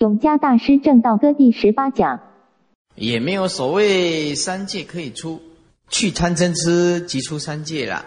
[0.00, 2.20] 永嘉大师正道歌第十八讲，
[2.94, 5.42] 也没有所谓三界可以出
[5.90, 8.06] 去贪嗔痴即出三界了，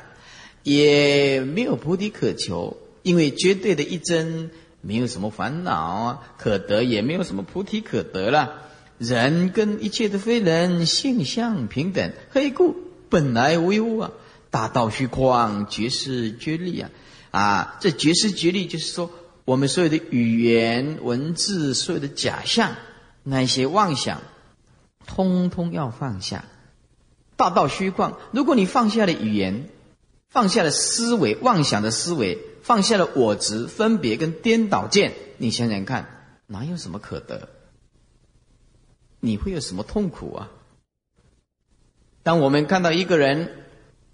[0.63, 4.49] 也没有菩提可求，因为绝对的一真
[4.81, 8.63] 没有什么烦恼可得，也没有什么菩提可得了。
[8.97, 12.75] 人跟一切的非人性相平等，何故？
[13.07, 14.11] 本来无一物啊！
[14.49, 16.89] 大道虚旷，绝世绝力啊！
[17.29, 19.11] 啊，这绝世绝力就是说。
[19.45, 22.75] 我们所有的语言、文字，所有的假象，
[23.23, 24.21] 那些妄想，
[25.05, 26.45] 通通要放下。
[27.35, 29.67] 大道虚旷，如果你放下了语言，
[30.29, 37.49] 放下了思维、妄想的思维，放下了我执、分别跟颠倒见，你想想看，哪有什么可得？
[39.19, 40.49] 你会有什么痛苦啊？
[42.23, 43.65] 当我们看到一个人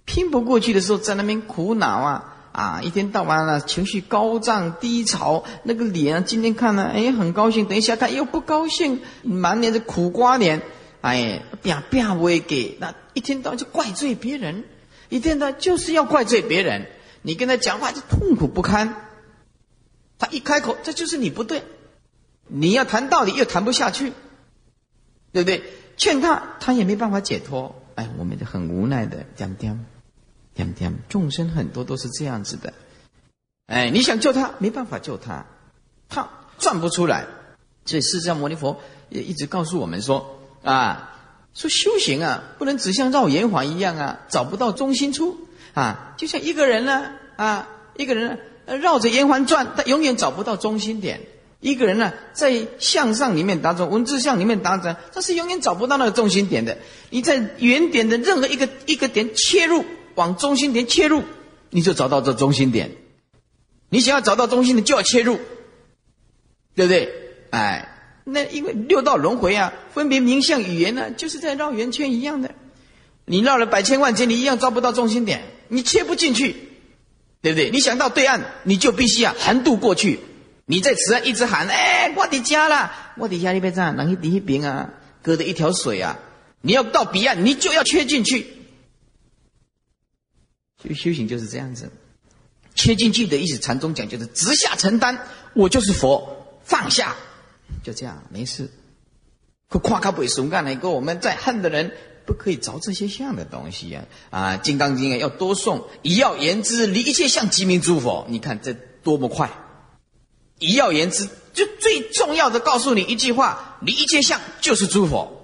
[0.06, 2.39] 拼不过去的时候，在那边苦恼啊！
[2.60, 10.62] 啊，一天到晚了，情绪高涨低潮，那个脸啊，今天看呢，哎，很高兴；等一下看又不高兴，满脸的苦瓜脸，
[11.00, 14.66] 哎，变变不会给，那一天到晚就怪罪别人，
[15.08, 16.88] 一天到晚就是要怪罪别人。
[17.22, 18.94] 你跟他讲话就痛苦不堪，
[20.18, 21.64] 他一开口，这就是你不对，
[22.48, 24.12] 你要谈道理又谈不下去，
[25.32, 25.64] 对不对？
[25.96, 29.80] 劝他，他也没办法解脱，哎，我们就很无奈的讲讲。
[30.60, 32.74] 天天众生很多都是这样子的，
[33.68, 35.46] 哎，你想救他没办法救他，
[36.10, 37.28] 他转不出来。
[37.86, 41.18] 所以释迦牟尼佛也一直告诉我们说啊，
[41.54, 46.14] 说修行啊，不能只像绕圆环一样啊，找不到中心处啊。
[46.18, 51.22] 就像一个人呢啊，一个人绕着圆环转，他永远找不到中心点。
[51.62, 56.78] 一个人呢，在向上里面打转，文字向里面打转，他是永远找不到那个中心点的。
[57.12, 59.86] 你在原点的任何一个一个点切入。
[60.20, 61.24] 往中心点切入，
[61.70, 62.92] 你就找到这中心点。
[63.90, 65.40] 你想要找到中心点，就要切入，
[66.76, 67.10] 对不对？
[67.52, 67.88] 哎，
[68.26, 72.52] 那因为六道轮回啊，分别名相语言呢，就是在绕圆圈一样的。
[73.24, 76.54] 你绕了百千万劫，你一样找不到中心点，你切不进去，
[77.42, 77.70] 对不对？
[77.72, 80.20] 你想到对岸，你就必须啊横渡过去。
[80.66, 84.90] 你在此岸一直喊：“哎，我的家了，我的家里边站，能去第一边啊，
[85.24, 86.20] 隔着一条水啊。”
[86.62, 88.46] 你要到彼岸，你就要切进去。
[90.82, 91.92] 就修行就是这样子，
[92.74, 95.20] 切进去的意思，禅宗讲就是直下承担，
[95.54, 97.16] 我就是佛，放下，
[97.84, 98.72] 就这样没事。
[99.70, 101.92] 可夸卡不怂干了一个，我们在恨的人
[102.26, 104.06] 不可以着这些相的东西呀！
[104.30, 108.26] 啊，《金刚经》啊要多诵，以要言之，离一切相，即名诸佛。
[108.30, 108.74] 你看这
[109.04, 109.52] 多么快！
[110.58, 115.39] 以要言之，就最重要的告诉你一句话：离一切相就是诸佛。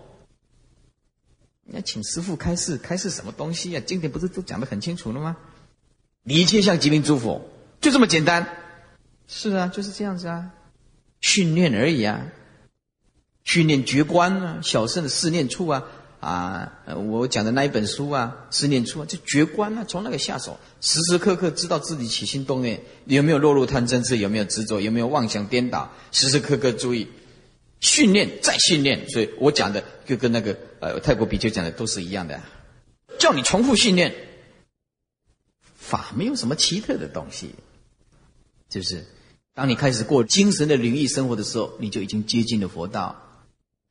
[1.72, 3.82] 要请师傅开示，开示什么东西呀？
[3.86, 5.36] 经典不是都讲得很清楚了吗？
[6.24, 7.42] 你一切向吉林诸佛，
[7.82, 8.48] 就这么简单。
[9.28, 10.52] 是啊，就是这样子啊，
[11.22, 12.28] 训练而已啊，
[13.44, 15.84] 训练觉观啊，小圣的四念处啊，
[16.20, 16.72] 啊，
[17.08, 27.08] 我讲的那一本书啊，四念处啊，就觉观啊，从那个下手，时时刻刻知道自己起心动念有没有落入贪嗔痴，有没有执着，有没有妄想颠倒，时时刻刻注意。
[27.86, 32.42] 训练再训练，所以我讲的就跟那个呃泰国比丘讲的都是一样的，
[33.20, 34.14] 叫你重复训练。
[35.78, 37.52] 法没有什么奇特的东西，
[38.68, 39.06] 就是
[39.54, 43.16] 当你开始过精神的领域生活的时候，你就已经接近了佛道。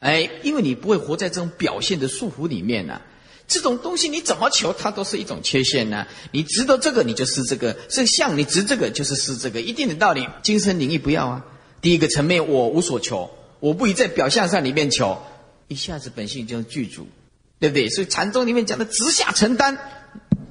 [0.01, 3.01] 哎，因为你不会活在这种表现的束缚里面呢。
[3.47, 6.07] 这种东西你怎么求，它都是一种缺陷呢？
[6.33, 10.27] 你值得这个，你就是这个；是像你值这个，就是是这个，一定的道理。
[10.43, 11.45] 精神领域不要啊。
[11.81, 13.31] 第一个层面，我无所求。
[13.65, 15.23] 我不以在表象上里面求，
[15.69, 17.07] 一下子本性就具足，
[17.59, 17.89] 对不对？
[17.89, 19.79] 所以禅宗里面讲的直下承担，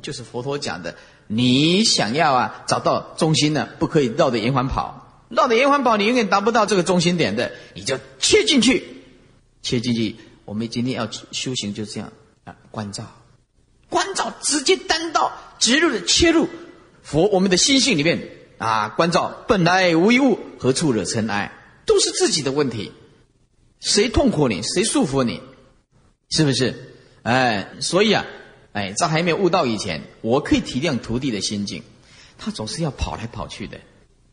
[0.01, 0.96] 就是佛陀讲的。
[1.28, 7.51] 你想要啊找到中心呢，不可以绕着圆环跑，绕着圆环跑，你永远达不到这个中心点的。
[7.75, 9.03] 你就切进去，
[9.62, 10.16] 切进去。
[10.45, 12.12] 我们今天要修行就这样
[12.45, 13.03] 啊，关照，
[13.90, 16.50] 关照，直接单刀直入的切入
[17.03, 21.51] 佛我们的心性里面啊，关照本来无一物，何处惹尘埃？
[21.85, 22.91] 都是自己的问题。
[23.83, 25.41] 谁痛苦你，谁束缚你，
[26.30, 26.95] 是不是？
[27.24, 28.25] 哎，所以啊，
[28.71, 31.83] 哎，在还没有悟道以前，我可以体谅徒弟的心境。
[32.38, 33.81] 他总是要跑来跑去的，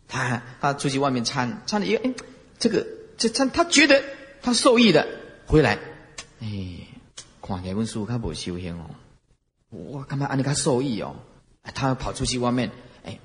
[0.06, 2.14] 他他出去外面参参了一个，哎，
[2.60, 2.86] 这个
[3.18, 4.02] 这参他觉得
[4.40, 5.06] 他受益的，
[5.46, 5.78] 回来，
[6.40, 6.48] 哎，
[7.42, 8.90] 看起来温书他不修行哦，
[9.70, 11.16] 我干嘛按你他受益哦？
[11.74, 12.70] 他跑出去外面，
[13.04, 13.18] 哎，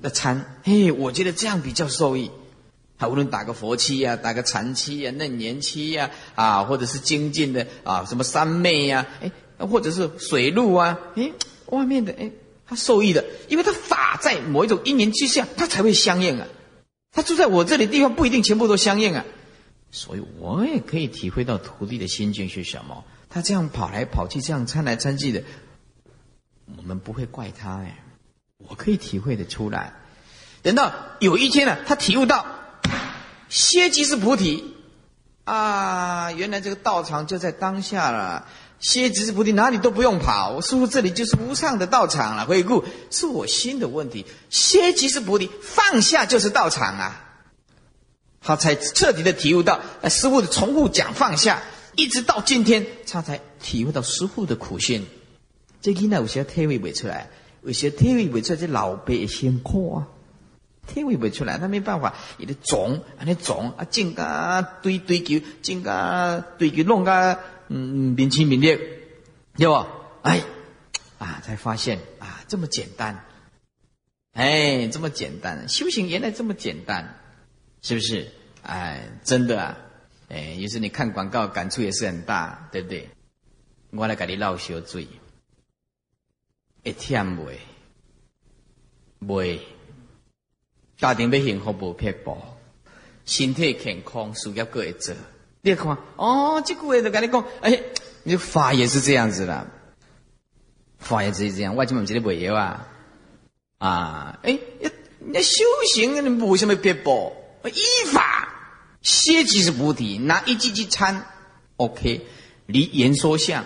[0.00, 2.30] 那参，嘿，我觉得这样比较受益。
[2.98, 11.30] 他无论打个佛七呀，打个禅七呀，嫩年七呀，啊，或者是精进的啊，什么三昧呀，哎，或者是水路啊，哎，
[11.66, 12.30] 外面的哎，
[12.66, 16.46] 他受益的，因为他法在某一种因缘之下，他才会相应啊。
[17.12, 19.24] 他住在我这里地方不一定全部都相应啊。
[19.90, 23.04] 所以我也可以体会到徒弟的心境是什么。
[23.28, 25.42] 他这样跑来跑去，这样参来参去的，
[26.76, 28.04] 我们不会怪他哎，
[28.58, 29.92] 我可以体会的出来。
[30.62, 32.44] 等到有一天呢，他体悟到
[33.56, 34.74] 歇即是菩提
[35.44, 38.46] 啊，原来这个道场就在当下了。
[38.80, 40.60] 歇即是菩提，哪里都不用跑。
[40.60, 42.44] 师傅这里就是无上的道场了。
[42.44, 47.24] 回顾是我心的问题，歇即是菩提，放下就是道场啊。
[48.42, 51.62] 他才彻底的体悟到，呃师傅的重复讲放下，
[51.94, 55.06] 一直到今天，他才体会到师傅的苦心。
[55.80, 57.30] 这囡仔有些体会不出来，
[57.62, 60.08] 有些体会不出来，这老辈辛苦啊，
[60.86, 67.38] 体会不出来，他没办法，伊的种，安尼种啊，种个堆堆球，种个堆球弄个
[67.68, 68.76] 嗯，明清明烈，
[69.56, 69.86] 对不？
[70.22, 70.42] 哎，
[71.18, 73.24] 啊，才发现啊，这么简单，
[74.32, 77.20] 哎，这么简单，修行原来这么简单。
[77.82, 78.32] 是不是？
[78.62, 79.78] 哎，真的啊！
[80.28, 83.08] 哎，有时你看广告，感触也是很大，对不对？
[83.90, 85.06] 我来给你闹小嘴，
[86.82, 87.58] 一天袂
[89.20, 89.60] 袂，
[90.98, 92.36] 家庭要幸福无撇步，
[93.24, 95.14] 身体健康，事业各会做。
[95.60, 97.80] 你看，哦，这句话就跟你讲，哎，
[98.22, 99.66] 你法也是这样子啦，
[100.98, 101.76] 法也是这样。
[101.76, 102.88] 我今晚今天袂要啊，
[103.78, 104.58] 啊，哎，
[105.20, 105.64] 那修
[105.94, 107.32] 行你为什么撇步。
[107.64, 108.48] 依法
[109.02, 111.26] 歇即是菩提，拿一句句参
[111.76, 112.26] ，OK。
[112.66, 113.64] 离言说相，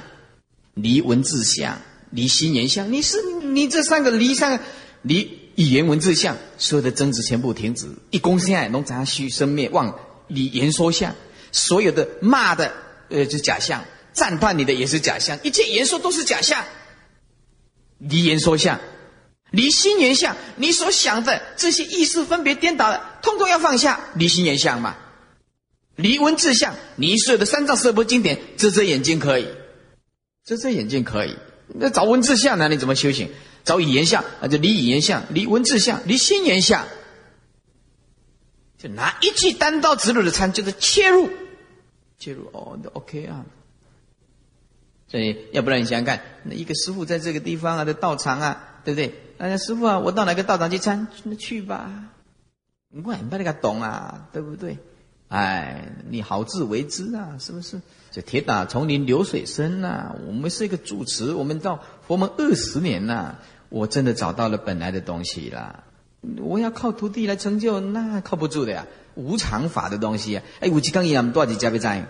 [0.74, 1.78] 离文字相，
[2.10, 2.90] 离心言相。
[2.92, 4.64] 你是你这三个离三个
[5.02, 7.86] 离语言文字相，所有的争执全部停止。
[8.08, 9.94] 一公现在能杂虚生灭忘，
[10.26, 11.14] 离言说相，
[11.52, 12.72] 所有的骂的
[13.10, 13.84] 呃就假象，
[14.14, 16.64] 赞叹你的也是假象，一切言说都是假象。
[17.98, 18.80] 离言说相。
[19.50, 24.00] 离心言相，你所想的这些意识分别颠倒的，通通要放下。
[24.14, 24.96] 离心言相嘛，
[25.94, 29.46] 离文字相，你所有的三藏十部经典，遮遮眼睛可以，
[30.46, 31.36] 遮遮眼睛可以。
[31.66, 32.68] 那找文字相呢？
[32.68, 33.28] 你怎么修行？
[33.70, 36.88] 找语言相，啊就离语言相，离文字相，离心言相，
[38.76, 41.30] 就拿一句单刀直入的参，就是切入，
[42.18, 43.46] 切入哦，OK 啊。
[45.06, 49.14] 所以，要不然你想想看，那一个师傅在这个地方啊，的道场啊，对不对？
[49.38, 51.06] 哎，师傅啊，我到哪个道场去参？
[51.22, 52.10] 那去吧，
[52.88, 54.78] 你管不那个懂啊，对不对？
[55.28, 57.80] 哎，你好自为之啊，是不是？
[58.10, 61.78] 这铁打丛林流水深呐，我们是一个主持，我们到
[62.08, 63.36] 佛门二十年呐，
[63.70, 65.84] 我真的找到了本来的东西啦。
[66.42, 70.42] 我要靠徒弟来成就，那靠不住的呀，无常法的东西啊。
[70.60, 72.06] 哎，五七刚一样多少加倍在，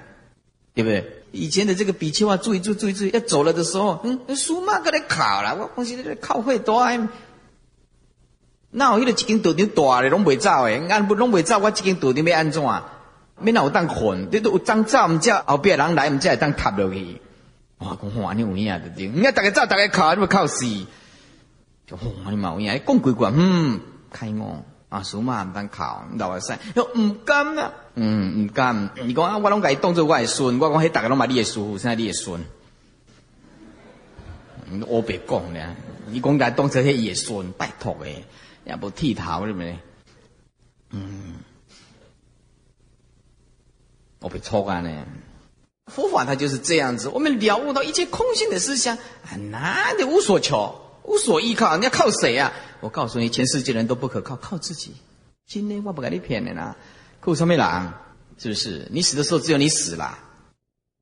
[0.74, 1.22] 对不对？
[1.30, 6.84] 以前的这个比丘啊，注意注意注意注意，要走了的时候，嗯，书嘛搁来考了，我讲是在靠会多，
[8.72, 12.62] 那我迄个一间道场大咧，拢袂走诶，按不拢袂走，我一间道场要安怎？
[13.38, 17.20] 免那有当困，你都有当走，唔知后壁人来，唔知会当塌落去。
[17.78, 19.08] 哇，讲哇，你有影对对？
[19.08, 20.66] 你家大家走，大家考，你要靠死。
[21.90, 23.80] 就哇，你冇影，讲几句，嗯，
[24.12, 24.62] 开我。
[24.90, 28.90] 啊，数码唔当考，老话说，又唔甘啊，嗯，唔甘。
[29.04, 32.44] 你讲啊，我拢甲伊当做我的孙，我讲迄大家拢买你的叔父，现在你的孙。
[34.88, 35.76] 我别讲咧，
[36.06, 38.24] 你讲甲当做迄伊的孙，拜托诶，
[38.64, 39.78] 也无剃头是咪？
[40.90, 41.36] 嗯，
[44.18, 45.06] 我别错啊呢。
[45.86, 50.80] 佛法它就是这样子，我们了悟到一切空性的思想，啊哪里无所求。
[51.10, 52.52] 无所依靠，你要靠谁啊？
[52.78, 54.94] 我告诉你，全世界人都不可靠，靠自己。
[55.44, 56.76] 今天我不跟你骗你啦，
[57.20, 57.92] 靠什么人？
[58.38, 58.86] 是不是？
[58.92, 60.16] 你死的时候只有你死了。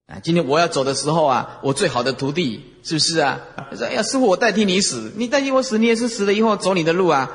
[0.07, 3.39] 啊，今天我要走的时候啊，我最好的徒弟，是不是啊？
[3.71, 7.31] 他说哎呀，师傅，我代替你死，你代替我死，你也是死了以后走你的路啊。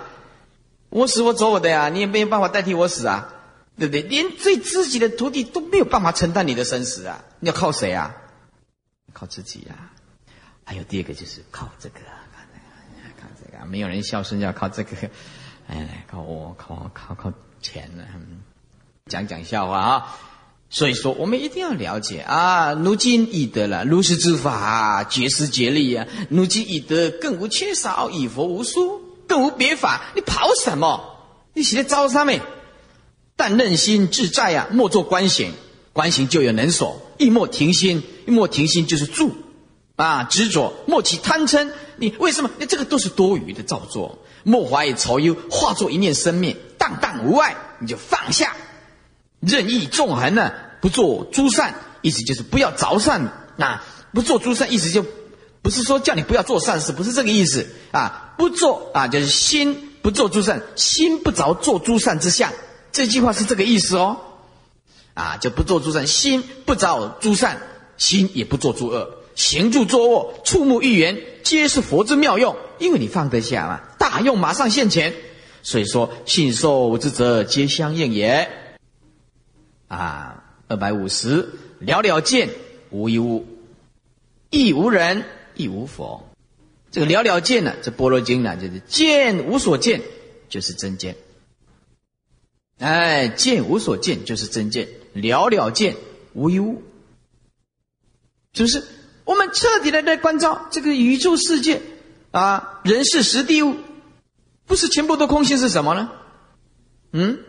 [0.90, 3.36] 我死我走我的呀，你也没有办法代替我死啊，
[3.78, 4.02] 对不对？
[4.02, 8.16] 连最知己的徒弟都没有办法承担你的生死啊，你要靠谁啊？
[9.14, 9.92] 靠自己呀。
[10.64, 12.00] 还有第二个就是靠这个。
[13.70, 14.96] 没有人孝顺要靠这个，
[15.68, 17.32] 哎，靠我，靠靠靠
[17.62, 18.04] 钱呢。
[19.08, 20.20] 讲讲笑话啊！
[20.70, 22.74] 所以说，我们一定要了解啊。
[22.74, 26.08] 如今已得了如是之法，绝世绝力啊！
[26.30, 30.02] 如今已得，更无缺少，以佛无殊，更无别法。
[30.16, 31.04] 你跑什么？
[31.54, 32.42] 你写的招上面，
[33.36, 35.52] 但任心自在呀，莫做观行，
[35.92, 39.36] 观行就有能所，亦莫停心，亦莫停心就是住
[39.96, 41.70] 啊，执着，莫起贪嗔。
[41.98, 42.50] 你为什么？
[42.58, 44.20] 你这个都是多余的造作。
[44.44, 48.56] 莫怀愁忧，化作一念生灭，荡荡无碍，你就放下。
[49.40, 53.84] 任意纵横呢，不做诸善，意思就是不要着善啊。
[54.14, 55.06] 不做诸善，意思就
[55.62, 58.34] 不是说叫你不要做善事，不是这个意思啊。
[58.38, 62.52] 不做啊，就是心不做诸善，心不着做诸善之相。
[62.92, 64.18] 这句话是这个意思哦。
[65.14, 67.62] 啊，就不做诸善，心不着诸善，
[67.98, 72.56] 心也不做诸恶，行住坐卧，触目欲言，皆是佛之妙用。
[72.80, 75.14] 因为你放得下嘛，大用马上现前。
[75.62, 78.50] 所以说，信受之者皆相应也。
[79.88, 81.50] 啊，二百五十，
[81.80, 82.50] 了了见，
[82.90, 83.46] 无一物，
[84.50, 85.24] 亦无人，
[85.56, 86.28] 亦无佛。
[86.92, 90.02] 这个了了见呢，这般若经呢，就是见无所见，
[90.50, 91.16] 就是真见。
[92.80, 94.90] 哎，见无所见，就是真见。
[95.14, 95.96] 了了见，
[96.34, 96.84] 无一物，
[98.54, 98.84] 是不是？
[99.54, 101.82] 彻底的在关照这个宇宙世界
[102.32, 103.76] 啊，人是实地物，
[104.66, 106.10] 不是全部都空性是什么呢？
[107.12, 107.40] 嗯，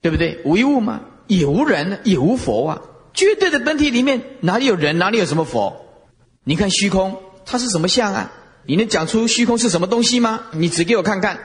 [0.00, 0.42] 对不对？
[0.44, 2.82] 无一物嘛，也无人，也无佛啊。
[3.14, 5.86] 绝对的本体里面哪里有人，哪里有什么佛？
[6.44, 8.32] 你看虚空，它是什么相啊？
[8.64, 10.44] 你能讲出虚空是什么东西吗？
[10.52, 11.40] 你指给我看看。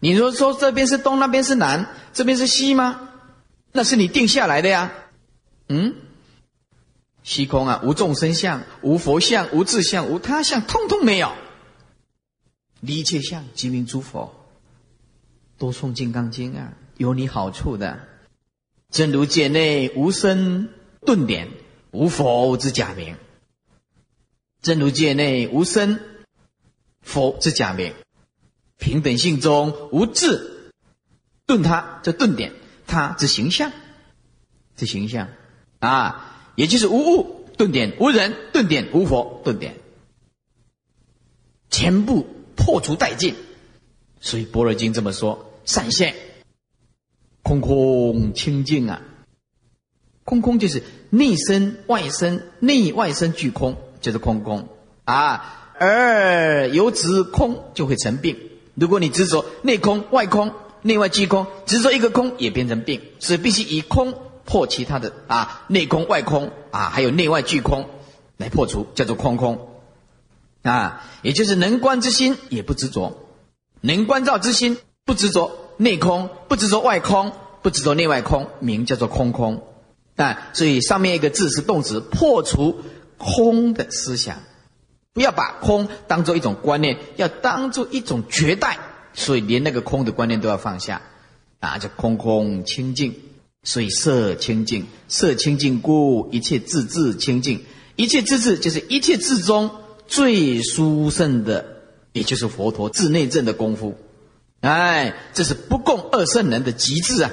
[0.00, 3.08] 你说说这边是东，那边是南，这边是西吗？
[3.72, 4.92] 那是你定下来的呀，
[5.68, 5.94] 嗯，
[7.26, 11.32] 虚空啊，无众生相，无佛相，无自相，无他相，通通没有。
[12.82, 14.46] 一切相即名诸佛。
[15.58, 17.98] 多诵《金刚经》啊，有你好处的。
[18.92, 20.68] 真如界内无生
[21.04, 21.48] 顿点，
[21.90, 23.16] 无佛之假名。
[24.62, 25.98] 真如界内无生
[27.00, 27.92] 佛之假名。
[28.78, 30.70] 平等性中无智
[31.44, 32.52] 顿他这顿点。
[32.86, 33.72] 他之形象，
[34.76, 35.26] 之形象
[35.80, 36.25] 啊，
[36.56, 39.76] 也就是无物顿点，无人顿点，无佛顿点，
[41.70, 43.36] 全部破除殆尽。
[44.20, 46.14] 所以《般若经》这么说：善现，
[47.42, 49.00] 空空清净啊，
[50.24, 54.68] 空空就是内身外身，内外身俱空，就是空空
[55.04, 55.74] 啊。
[55.78, 58.36] 而由执空就会成病。
[58.74, 60.52] 如果你执着内空外空。
[60.82, 64.14] 内外俱空，执着一个空也变成病，所以必须以空
[64.46, 67.88] 破其他的啊，内空外空啊，还有内外俱空
[68.38, 69.68] 来破除，叫做空空
[70.62, 73.18] 啊，也就是能观之心也不执着，
[73.80, 79.62] 能观照之心不执着内空，不执着外空，不执着内外空，名叫做空空
[80.16, 80.48] 啊。
[80.52, 82.80] 所以上面一个字是动词，破除
[83.18, 84.38] 空的思想，
[85.12, 88.78] 不要把空当做一种观念，要当做一种绝代。
[89.18, 91.00] 所以连那个空的观念都要放下，
[91.58, 93.14] 啊，叫空空清净。
[93.66, 97.64] 所以色清净，色清净故一切自自清净。
[97.96, 99.72] 一切自自就是一切自中
[100.06, 101.66] 最殊胜的，
[102.12, 103.98] 也就是佛陀自内证的功夫。
[104.60, 107.32] 哎，这是不共二圣人的极致啊，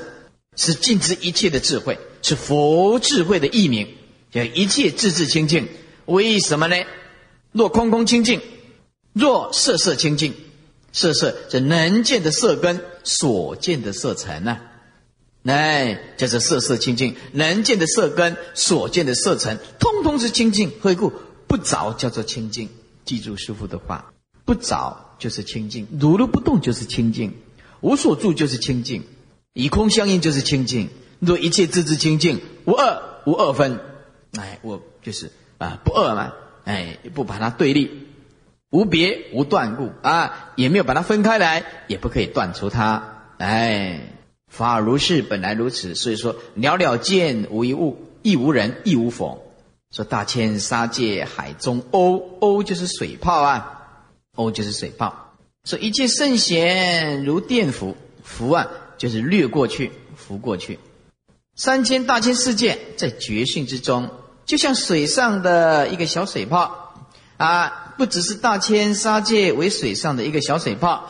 [0.56, 3.88] 是尽知一切的智慧，是佛智慧的异名，
[4.32, 5.68] 叫一切自自清净。
[6.08, 6.76] 为什么呢？
[7.52, 8.42] 若空空清净，
[9.14, 10.34] 若色色清净。
[10.92, 14.60] 色色，这能见的色根，所见的色尘呢？
[15.44, 17.16] 哎，叫做色色清净。
[17.32, 20.72] 能见的色根，所见的色尘，通通是清净。
[20.82, 21.12] 何故
[21.48, 22.70] 不着叫做清净？
[23.06, 24.14] 记住师父的话，
[24.46, 27.34] 不着就是清净，如如不动就是清净，
[27.82, 29.04] 无所住就是清净，
[29.54, 30.90] 以空相应就是清净。
[31.20, 33.80] 若一切自知清净，无二无二分。
[34.38, 36.34] 哎，我就是啊，不二嘛，
[36.64, 38.08] 哎，不把它对立。
[38.70, 43.26] 无别无断故啊，也没有把它分开来，也不可以断除它。
[43.38, 44.13] 哎，
[44.54, 45.96] 法如是，本来如此。
[45.96, 49.44] 所以说，了了见，无一物，亦无人，亦无佛。
[49.90, 53.82] 说大千沙界海中鸥，鸥就是水泡啊，
[54.36, 55.34] 鸥就是水泡。
[55.64, 58.68] 说一切圣贤如电浮，浮啊
[59.00, 60.78] 就是掠过去，浮过去。
[61.56, 64.12] 三千大千世界在觉性之中，
[64.46, 66.94] 就像水上的一个小水泡
[67.38, 67.80] 啊。
[67.96, 71.08] 不只是大千沙界为水上的一个小水泡，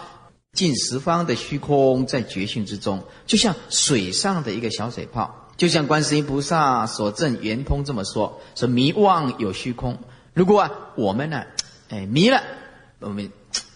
[0.53, 9.97] 近十方的虚空在觉性之中，就像水上的一个小水泡，就像观世音菩萨所证圆通这么说：说迷妄有虚空。
[10.33, 11.43] 如果啊我们呢，
[11.89, 12.43] 哎迷了，
[12.99, 13.31] 我们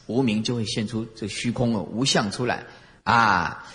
[0.06, 2.66] 无名就会现出这虚空的无相出来
[3.04, 3.66] 啊。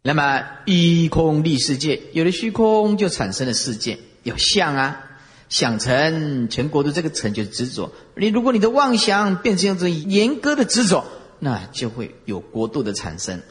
[0.00, 5.02] 那么一空立世界，有了虚空就产生了世界，有相啊。
[5.48, 7.92] 想成全国的这个成就是执着。
[8.16, 11.04] 你如果你的妄想变成一种严格的执着，
[11.38, 13.42] 那就会有国度的产生，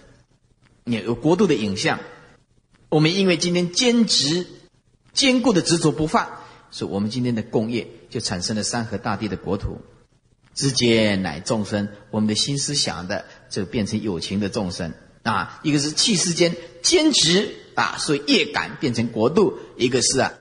[0.84, 2.00] 你有国度的影像。
[2.90, 4.48] 我们因为今天坚持
[5.14, 6.30] 坚固的执着不放，
[6.72, 9.82] 所以我们今天的工业就产生了山河大地的国土。
[10.54, 15.60] 直接乃众生，我们的心思想的就变成有情的众生啊。
[15.64, 20.34] 一个是气世间坚持啊，所以业感变成国度；一个是啊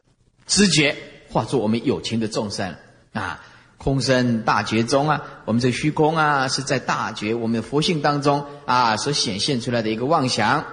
[0.46, 0.96] 知觉。
[1.30, 2.76] 化作我们有情的众生
[3.12, 3.44] 啊，
[3.84, 10.64] 空生大觉中啊，我们这虚空啊，是在大觉我们的佛性当中啊所显现出来的一个妄想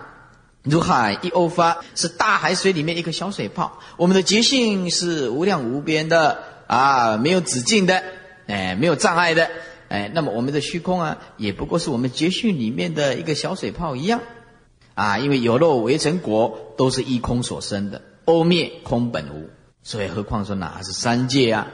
[0.63, 3.79] 如海一欧发，是大海水里面一个小水泡。
[3.97, 8.01] 我们的觉性是无量无边的啊，没有止境的，
[8.47, 9.49] 哎，没有障碍的，
[9.89, 14.21] 哎，那么我们的虚空啊，也不过是我们觉性里面的一个小水泡一样
[14.93, 15.17] 啊。
[15.17, 19.49] 因为有漏为成果，都是依空所生的，欧灭空本无，
[19.83, 21.67] 所以何况说哪是三界啊？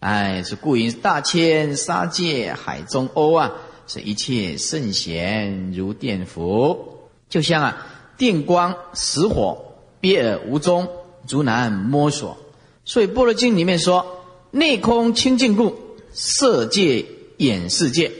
[0.00, 3.52] 哎，是故云大千沙界海中欧啊，
[3.86, 9.58] 是一切圣贤如电伏，就像啊电光石火，
[10.00, 10.88] 别而无踪，
[11.26, 12.38] 足难摸索。
[12.86, 15.76] 所以《般若经》里面说：内空清净故，
[16.14, 17.04] 色界
[17.36, 18.10] 眼世界，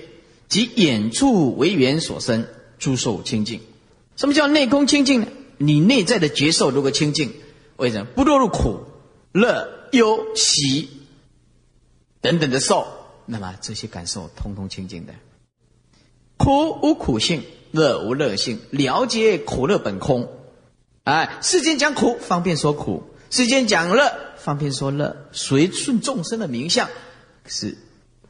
[0.49, 2.45] 即眼处为缘所生，
[2.79, 3.59] 诸受清净。
[4.17, 5.29] 什么叫内空清净呢？
[5.57, 7.33] 你内在的觉受如果清净，
[7.77, 8.81] 为什么不落入苦、
[9.33, 10.91] 乐、忧、喜？
[12.21, 12.87] 等等的受，
[13.27, 15.15] 那么这些感受通通清净的。
[16.37, 20.29] 苦无苦性，乐无乐性，了解苦乐本空。
[21.05, 26.89] 哎，世间讲苦方便说苦，世间讲乐方便说乐，随顺众生的名相。
[27.47, 27.77] 是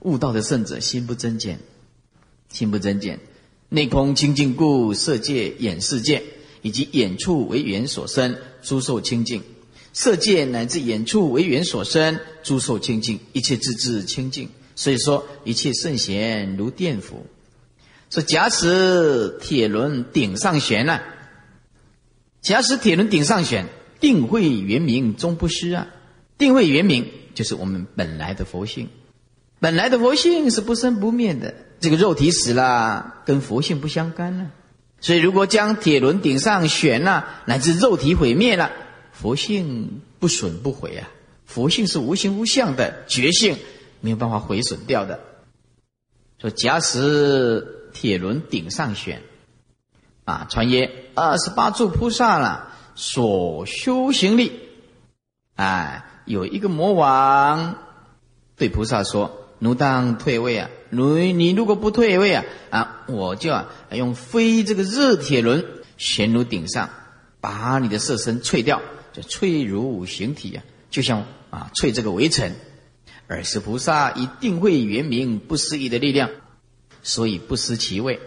[0.00, 1.60] 悟道的圣者心不增减，
[2.48, 3.20] 心不增减。
[3.68, 6.22] 内空清净故，色界眼世界
[6.62, 9.42] 以及眼处为缘所生，诸受清净。
[9.92, 14.48] 色界乃至眼处为缘所生，诸受清净，一切自治清净。
[14.76, 17.26] 所以说，一切圣贤如电斧。
[18.08, 21.02] 说假使铁轮顶上悬啊，
[22.40, 23.66] 假使铁轮顶上悬，
[24.00, 25.86] 定慧圆明终不失啊。
[26.38, 28.88] 定慧圆明就是我们本来的佛性，
[29.58, 31.54] 本来的佛性是不生不灭的。
[31.80, 34.50] 这个肉体死了，跟佛性不相干了。
[35.00, 38.70] 所以，如果将铁轮顶上悬了，乃至肉体毁灭了。
[39.20, 41.06] 佛性不损不毁啊！
[41.44, 43.58] 佛性是无形无相的觉性，
[44.00, 45.20] 没有办法毁损掉的。
[46.38, 49.20] 说假使铁轮顶上悬，
[50.24, 54.58] 啊，传曰二十八柱菩萨了所修行力，
[55.54, 57.76] 哎，有一个魔王
[58.56, 60.70] 对菩萨说：“奴当退位啊！
[60.88, 65.66] 奴你如果不退位啊，啊，我就啊用飞这个热铁轮
[65.98, 66.88] 悬如顶上，
[67.42, 68.80] 把你的色身碎掉。”
[69.12, 72.52] 就翠如五形体啊，就像啊翠这个围城，
[73.26, 76.30] 而是菩萨以定慧圆明不思议的力量，
[77.02, 78.20] 所以不失其位，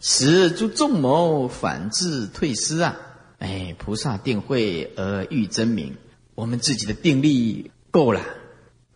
[0.00, 2.96] 使诸众谋反自退失啊！
[3.38, 5.94] 哎，菩萨定慧而欲真明，
[6.34, 8.22] 我们自己的定力够了，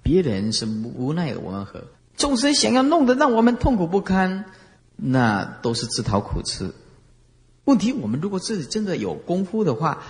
[0.02, 1.84] 别人是无奈我们何？
[2.16, 4.46] 众生想要弄得让我们痛苦不堪，
[4.96, 6.72] 那都是自讨苦吃。
[7.64, 10.02] 问题我们如果自己真的有功夫的话，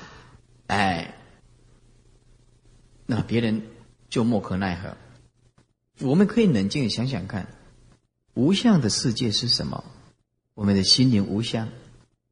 [0.66, 1.16] 哎。
[3.11, 3.62] 那别人
[4.09, 4.96] 就莫可奈何。
[5.99, 7.49] 我们可以冷静想想看，
[8.35, 9.83] 无相的世界是什么？
[10.55, 11.70] 我们的心灵无相，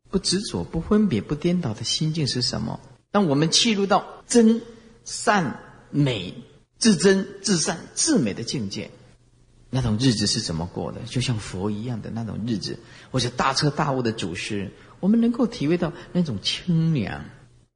[0.08, 2.78] 不执着、不分别、不颠倒的心境是什么？
[3.10, 4.62] 当我们契入到真、
[5.04, 5.58] 善、
[5.90, 6.32] 美、
[6.78, 8.92] 至真、至善、至美的境界，
[9.70, 11.00] 那种日子是怎么过的？
[11.06, 12.78] 就像佛一样的那种日子，
[13.10, 17.24] 或者大彻大悟的祖师，我们能够体会到那种清凉、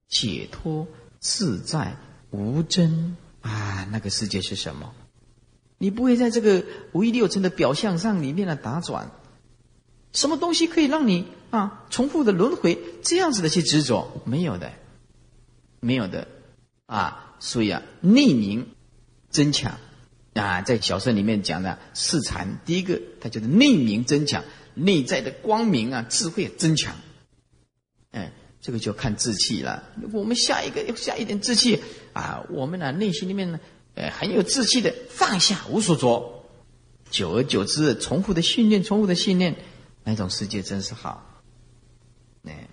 [0.07, 0.87] 解脱、
[1.19, 1.97] 自在。
[2.33, 4.93] 无真啊，那个世界是什么？
[5.77, 9.11] 你不会在这个五欲六尘的表象上里面的打转。
[10.13, 14.21] 什么东西可以让你啊重复的轮回这样子的去执着？
[14.25, 14.73] 没有的，
[15.79, 16.27] 没有的
[16.87, 17.35] 啊。
[17.39, 18.67] 所以啊，内明
[19.29, 19.77] 增强
[20.33, 24.43] 啊，在小圣里面讲的四禅，第一个它就是内明增强，
[24.73, 26.95] 内在的光明啊，智慧增强。
[28.63, 28.65] 哎。
[28.65, 29.83] 这个就看志气了。
[30.01, 31.81] 如果我们下一个要下一点志气
[32.13, 33.59] 啊，我们呢内心里面呢，
[33.93, 36.45] 呃很有志气的放下无所着，
[37.11, 39.57] 久而久之重复的训练，重复的训练，
[40.05, 41.43] 那种世界真是好。
[42.45, 42.69] 哎，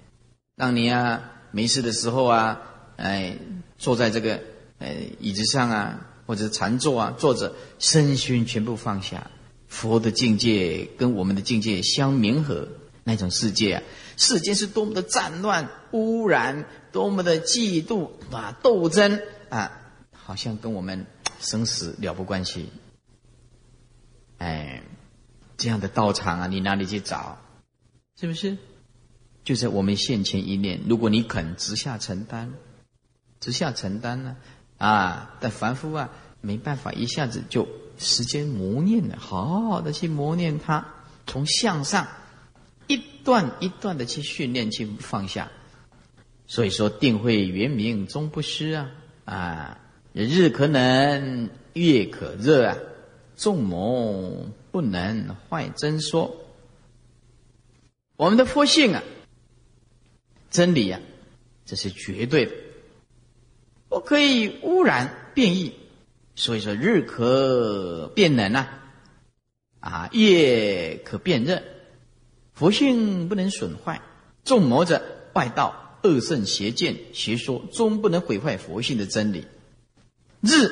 [0.55, 2.63] 让你啊没事的时候啊，
[2.95, 3.37] 哎
[3.77, 4.41] 坐在这个
[4.79, 9.29] 呃椅子上啊，或者禅坐啊，坐着身心全部放下，
[9.67, 12.69] 佛的境界跟我们的境界相冥合，
[13.05, 13.83] 那种世界啊。
[14.17, 19.81] 世间是多么的战乱污染，多么的嫉妒啊斗争啊，
[20.13, 21.07] 好像跟我们
[21.41, 22.71] 生死了不关系。
[24.39, 24.83] 哎，
[25.57, 27.39] 这样的道场啊，你哪里去找？
[28.19, 28.59] 是不是？
[29.43, 32.53] 就在我们现前一念，如果你肯直下承担，
[33.41, 34.37] 直下承担呢？
[34.77, 36.11] 啊，但凡夫啊，
[36.43, 37.67] 没办法一下子就
[37.99, 40.87] 时间磨练了，好好的去磨练它，
[41.27, 42.07] 从向上。
[43.21, 45.53] 一段一段的去训练，去放下，
[46.47, 48.91] 所以说定慧圆明终不失啊
[49.27, 49.79] 啊！
[50.15, 52.79] 日可冷，月可热啊，
[53.37, 56.35] 众谋不能坏真说。
[58.17, 59.03] 我们的佛性啊，
[60.51, 60.99] 真理啊，
[61.67, 62.53] 这是绝对的，
[63.91, 65.75] 不可以污染变异。
[66.37, 68.83] 所以说，日可变冷啊，
[69.81, 71.63] 啊，夜可变热，
[72.61, 74.03] 佛性不能损坏。
[74.45, 79.47] 众魔者外道恶圣邪见邪说，终不能毁坏佛性的真理。
[80.43, 80.71] 日，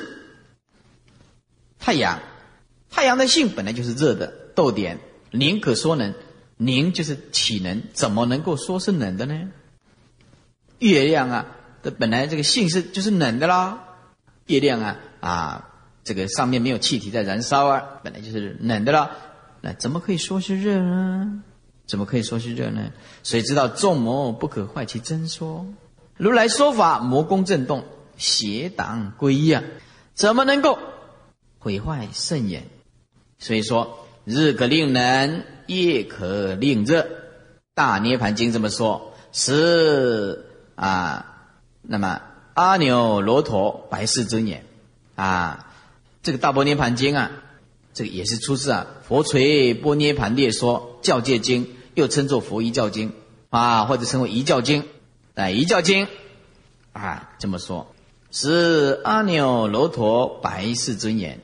[1.79, 2.19] 太阳，
[2.91, 4.31] 太阳的性本来就是热的。
[4.53, 4.99] 逗点，
[5.31, 6.13] 宁可说冷，
[6.57, 7.81] 宁就是岂能？
[7.91, 9.49] 怎么能够说是冷的呢？
[10.77, 13.83] 月亮啊，这本来这个性是就是冷的啦。
[14.45, 15.69] 月亮啊啊，
[16.03, 19.09] 这个上面没有气体在燃烧啊，本来就是冷的啦。
[19.61, 21.43] 那怎么可以说是热呢？
[21.89, 22.91] 怎么可以说是热呢？
[23.23, 25.65] 所以知道众魔不可坏其真说。
[26.17, 27.83] 如来说法，魔功震动，
[28.15, 29.63] 邪党归一啊，
[30.13, 30.77] 怎么能够
[31.57, 32.67] 毁坏圣言？
[33.39, 37.07] 所以说，日可令冷，夜可令热。
[37.73, 41.25] 大涅盘经这么说，是啊。
[41.81, 42.21] 那么
[42.53, 44.63] 阿耨罗陀白世尊言
[45.15, 45.73] 啊，
[46.21, 47.31] 这个大波涅盘经啊，
[47.95, 51.67] 这个也是出自啊佛垂波涅盘列说教戒经。
[51.99, 53.13] 又称作佛遗教经
[53.49, 54.85] 啊，或者称为遗教经，
[55.35, 56.07] 啊，遗教经
[56.93, 57.93] 啊，这么说，
[58.31, 61.41] 是阿耨罗陀白世尊言，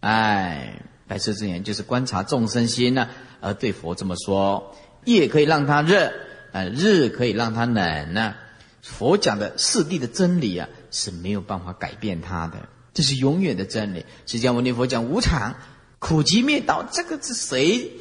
[0.00, 3.08] 哎，白世尊言就是观察众生心呢，
[3.40, 6.12] 而对佛这么说，夜可以让它热，
[6.52, 8.34] 啊，日可以让它冷呢。
[8.80, 14.06] 佛讲的四谛的真理啊，是没有办法改变它的，这是永远的真理。
[14.24, 15.56] 释迦牟尼佛讲无常、
[15.98, 17.92] 苦集灭道，这个是谁？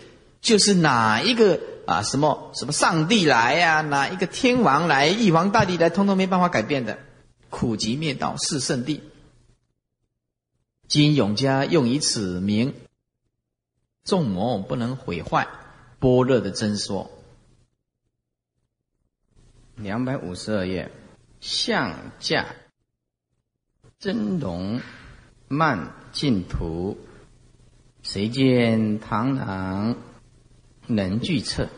[0.48, 2.04] 就是哪一个啊？
[2.04, 3.82] 什么什么上帝来呀？
[3.82, 5.10] 哪一个天王来？
[5.10, 5.90] 玉皇大帝来？
[5.90, 7.00] 通通没办法改变的。
[7.50, 9.04] 苦集灭道是圣地。
[10.88, 12.74] 今永嘉用以此名，
[14.06, 15.50] 众魔不能毁坏
[16.00, 17.12] 般若的真说。
[19.76, 20.90] 两百五十二页，
[21.42, 22.46] 相架
[24.00, 24.80] 真容
[25.50, 26.98] 慢净土，
[28.02, 29.98] 谁见螳螂？
[30.88, 31.70] 能具测。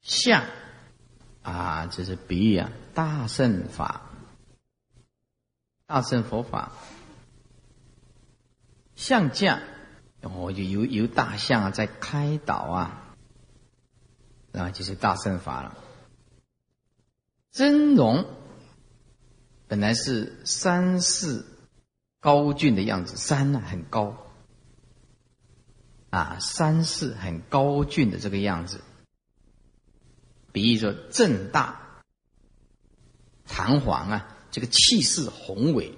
[0.00, 0.44] 相。
[1.42, 4.10] 啊，这是比喻啊，大圣法、
[5.86, 6.72] 大圣佛法。
[8.96, 9.62] 相架，
[10.22, 13.14] 我就由由大象啊在开导啊，
[14.52, 15.76] 啊，就是大圣法了。
[17.52, 18.24] 真容。
[19.68, 21.44] 本来是山势
[22.20, 24.25] 高峻的样子，山呢很高。
[26.16, 28.80] 啊，山势很高峻的这个样子，
[30.50, 32.00] 比喻说正大、
[33.44, 35.92] 堂皇啊，这个气势宏伟，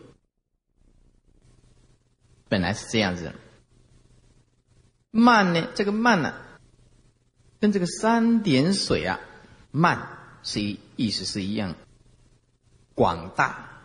[2.49, 3.33] 本来是这样子。
[5.13, 6.35] 慢呢，这个慢呢，
[7.61, 9.21] 跟这个三点水啊，
[9.71, 11.77] 慢是一意思是一样，
[12.97, 13.85] 广大、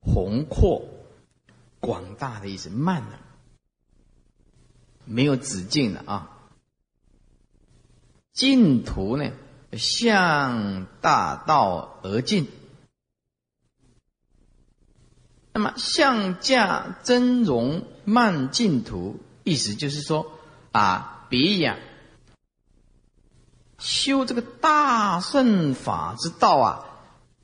[0.00, 0.88] 宏阔、
[1.78, 3.18] 广大的意思，慢呢。
[5.04, 6.28] 没有止境的啊！
[8.32, 9.30] 净土呢，
[9.72, 12.48] 向大道而进。
[15.52, 20.38] 那么向驾真容慢净土，意思就是说
[20.70, 21.76] 啊，比喻啊，
[23.78, 26.86] 修这个大圣法之道啊，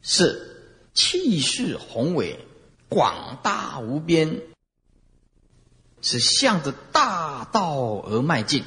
[0.01, 2.47] 是气势宏伟、
[2.89, 4.41] 广大无边。
[6.01, 8.65] 是向着大道而迈进，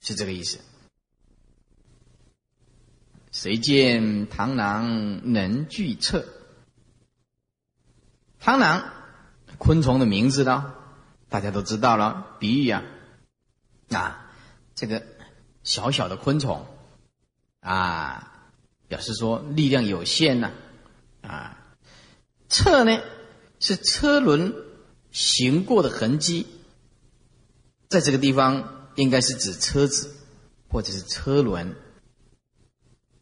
[0.00, 0.58] 是这个意思。
[3.30, 6.26] 谁见螳螂能具测？
[8.40, 8.92] 螳螂，
[9.56, 10.74] 昆虫的名字呢？
[11.28, 12.36] 大家都知道了。
[12.38, 12.82] 比喻啊，
[13.90, 14.30] 啊，
[14.74, 15.02] 这个
[15.62, 16.66] 小小的昆虫
[17.60, 18.50] 啊，
[18.86, 20.52] 表示说力量有限呐。
[21.22, 21.56] 啊，
[22.50, 23.00] 策呢
[23.60, 24.71] 是车轮。
[25.12, 26.46] 行过的痕迹，
[27.88, 30.10] 在这个地方应该是指车子
[30.68, 31.76] 或者是车轮。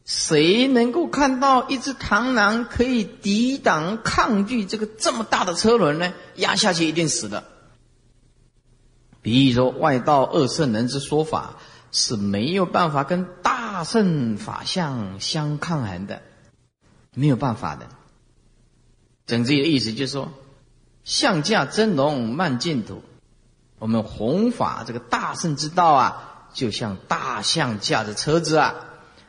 [0.05, 6.13] 谁能够看到一只螳螂可以抵挡抗拒这个这么大的车轮呢？
[6.35, 7.43] 压下去一定死的。
[9.21, 11.57] 比如说外道二圣人之说法
[11.91, 16.21] 是没有办法跟大圣法相相抗衡的，
[17.13, 17.87] 没有办法的。
[19.25, 20.31] 整这的意思就是说。
[21.03, 23.03] 相驾真龙慢净土，
[23.79, 28.75] 我们弘法这个大圣之道啊，就像大象驾着车子啊，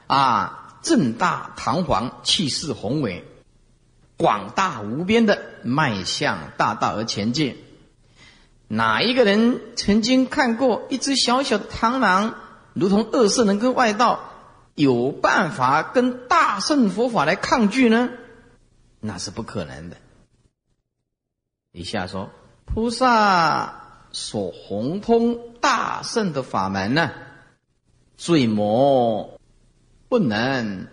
[0.07, 3.25] 啊，正大堂皇，气势宏伟，
[4.17, 7.57] 广大无边的迈向大道而前进。
[8.69, 12.35] 哪一个人曾经看过一只小小的螳螂，
[12.75, 14.31] 如同恶色人跟外道
[14.75, 18.11] 有办法跟大圣佛法来抗拒呢？
[19.01, 19.97] 那是不可能的。
[21.73, 22.31] 以下说，
[22.67, 27.11] 菩萨所弘通大圣的法门呢，
[28.17, 29.41] 罪魔
[30.09, 30.87] 不能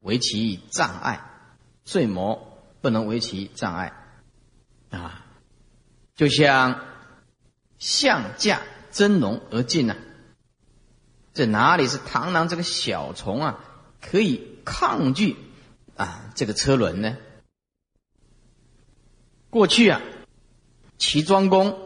[0.00, 1.30] 为其障碍，
[1.84, 3.92] 罪魔不能为其障碍
[4.90, 5.24] 啊，
[6.16, 6.80] 就像
[7.78, 9.96] 象驾真龙而进呢。
[11.34, 13.64] 这哪里是螳螂这个小虫啊，
[14.00, 15.36] 可以抗拒
[15.96, 17.16] 啊这个车轮呢？
[19.50, 20.00] 过去啊，
[20.98, 21.78] 齐庄公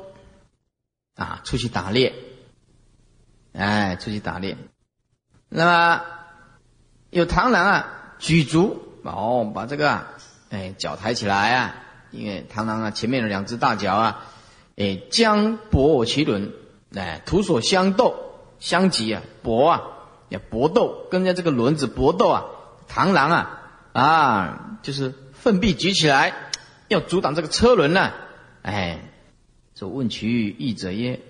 [1.16, 2.14] 啊出去打猎，
[3.52, 4.56] 哎，出去打猎，
[5.48, 6.02] 那么
[7.10, 10.02] 有螳螂啊举足哦，把这个
[10.50, 11.74] 哎脚抬起来啊，
[12.10, 14.24] 因为螳螂啊前面的两只大脚啊，
[14.76, 16.52] 哎将搏其轮，
[16.94, 18.26] 哎徒所相斗。
[18.62, 19.80] 相急啊，搏啊，
[20.28, 22.44] 要搏斗，跟着这个轮子搏斗啊。
[22.92, 23.62] 螳螂啊，
[23.94, 26.34] 啊，就是奋臂举起来，
[26.88, 28.12] 要阻挡这个车轮呢。
[28.62, 29.00] 哎，
[29.74, 31.20] 就问渠义者耶，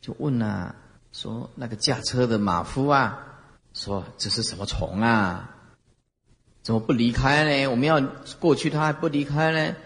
[0.00, 0.74] 就问啊，
[1.12, 3.18] 说那个驾车的马夫啊，
[3.74, 5.56] 说这是什么虫啊？
[6.62, 7.68] 怎么不离开呢？
[7.68, 8.00] 我们要
[8.38, 9.76] 过去，他还不离开呢，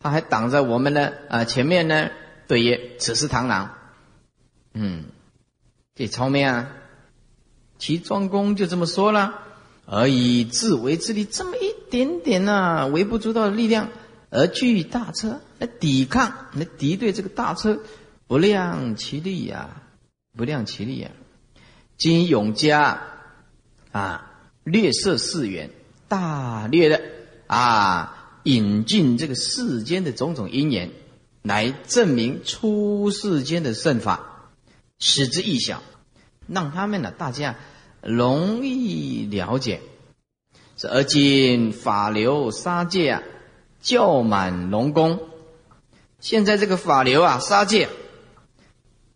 [0.00, 2.10] 他还挡在我们的啊前面呢。
[2.46, 3.74] 对耶，此是螳螂。
[4.74, 5.04] 嗯。
[5.94, 6.70] 这聪明啊！
[7.76, 9.40] 齐庄公就这么说了，
[9.84, 13.88] 而以自为之力这么一点点呐，微不足道的力量，
[14.30, 17.80] 而拒大车来抵抗，来敌对这个大车，
[18.26, 19.82] 不量其力呀，
[20.36, 21.10] 不量其力呀！
[21.96, 23.02] 今永嘉
[23.90, 24.30] 啊，
[24.64, 25.70] 略涉世缘，
[26.08, 27.00] 大略的
[27.46, 30.90] 啊，引进这个世间的种种因缘，
[31.42, 34.50] 来证明出世间的圣法。
[35.00, 35.82] 使之易小，
[36.48, 37.56] 让他们呢，大家
[38.02, 39.80] 容易了解。
[40.82, 43.22] 而今法流杀戒啊，
[43.80, 45.20] 教满龙宫。
[46.20, 47.88] 现在这个法流啊，杀戒，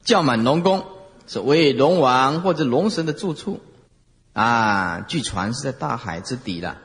[0.05, 0.85] 教满龙宫，
[1.27, 3.61] 是为龙王或者龙神的住处
[4.33, 5.01] 啊。
[5.01, 6.79] 据传是在大海之底了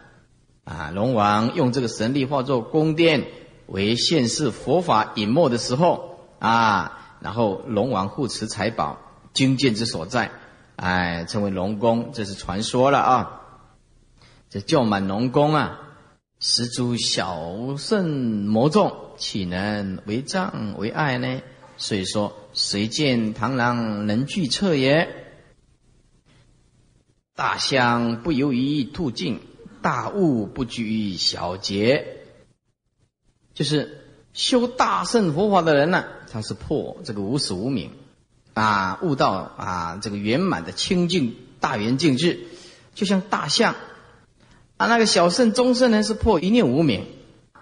[0.63, 0.91] 啊。
[0.93, 3.27] 龙王用这个神力化作宫殿，
[3.67, 6.93] 为现世佛法隐没的时候啊。
[7.19, 8.99] 然后龙王护持财宝
[9.33, 10.31] 经剑之所在，
[10.75, 13.41] 哎，称为龙宫，这是传说了啊。
[14.49, 15.79] 这教满龙宫啊，
[16.39, 18.09] 十诸小圣
[18.45, 21.41] 魔众岂能为障为碍呢？
[21.77, 25.07] 所以说，谁见螳螂能拒策也？
[27.35, 29.39] 大象不由于兔径，
[29.81, 32.23] 大物不拘于小节，
[33.55, 36.05] 就是修大圣佛法的人呢。
[36.31, 37.91] 他是破这个无始无明，
[38.53, 42.47] 啊，悟到啊这个圆满的清净大圆净智，
[42.93, 43.75] 就像大象，
[44.77, 47.05] 啊那个小圣中圣呢是破一念无明，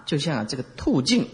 [0.06, 1.28] 就像这个兔径，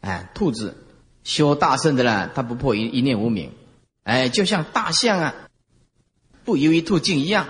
[0.00, 0.76] 哎兔子
[1.24, 3.52] 修大圣的呢，他不破一一念无明，
[4.04, 5.34] 哎就像大象啊，
[6.44, 7.48] 不由于兔径一样，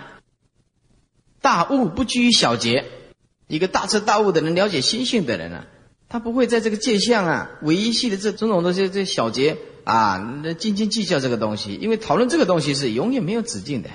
[1.40, 2.84] 大悟不拘于小节，
[3.46, 5.66] 一个大彻大悟的人，了解心性的人啊。
[6.10, 13.90] 他不会在这个界相啊、维系的这种种这些这小节啊，那斤斤计较这个东西，因为讨论这个东西是永远没有止境的。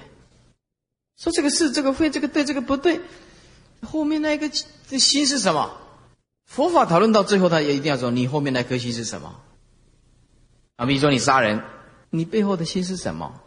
[1.17, 3.01] 说这个是这个会这个对这个不对，
[3.83, 4.49] 后面那个
[4.89, 5.77] 这心是什么？
[6.45, 9.35] 佛法讨论到最后，他也一定要说你后面那颗心是什么？
[10.75, 11.63] 啊，比如说你杀人，
[12.09, 13.39] 你背后的心是什么？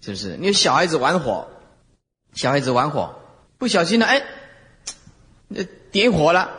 [0.00, 0.36] 是不是？
[0.36, 1.48] 你小孩子玩火，
[2.34, 3.16] 小孩子玩火，
[3.58, 4.22] 不小心的哎，
[5.48, 6.50] 那点火了。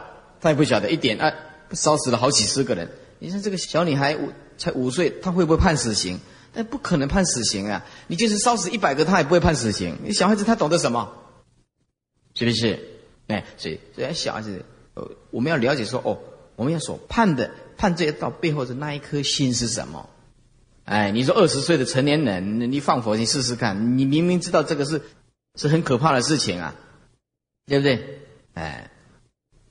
[0.41, 1.33] 他也不晓得一点啊，
[1.71, 2.89] 烧死了好几十个人。
[3.19, 6.19] 你说这个小女孩五才五岁，她会不会判死刑？
[6.53, 7.85] 那不可能判死刑啊！
[8.07, 9.97] 你就是烧死一百个，她也不会判死刑。
[10.03, 11.13] 你小孩子他懂得什么？
[12.39, 12.79] 是不是？
[13.27, 14.63] 哎，所以所以小孩子，
[14.95, 16.17] 呃，我们要了解说，哦，
[16.55, 20.09] 我们要所判的判这一道背后的那一颗心是什么？
[20.85, 25.01] 哎，你说二十岁的成年人，你放火，你试试看，你明明知道这个是
[25.55, 26.75] 是很可怕的事情啊，
[27.65, 28.21] 对不对？
[28.53, 28.89] 哎。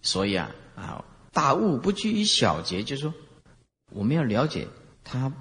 [0.00, 3.14] 所以啊啊，大悟不拘于小节，就是说，
[3.92, 4.68] 我们要了解
[5.02, 5.32] 他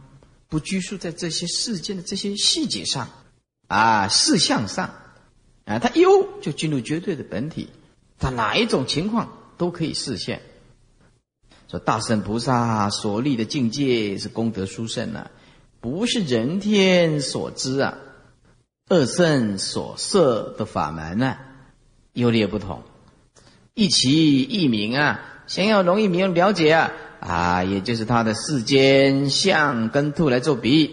[0.50, 3.08] 不拘束在这些事件的这些细节上
[3.68, 5.07] 啊，事项上
[5.68, 7.68] 啊，他有就进入绝对的本体，
[8.18, 10.42] 他哪一种情况都可以实现。
[11.70, 15.30] 说大圣菩萨所立的境界是功德殊胜啊，
[15.82, 17.98] 不是人天所知啊，
[18.88, 21.36] 二圣所设的法门呢，
[22.14, 22.84] 优劣不同。
[23.74, 30.92] 一其一名啊，想要容易明了解啊啊，也就是他的世间象跟兔来做比喻。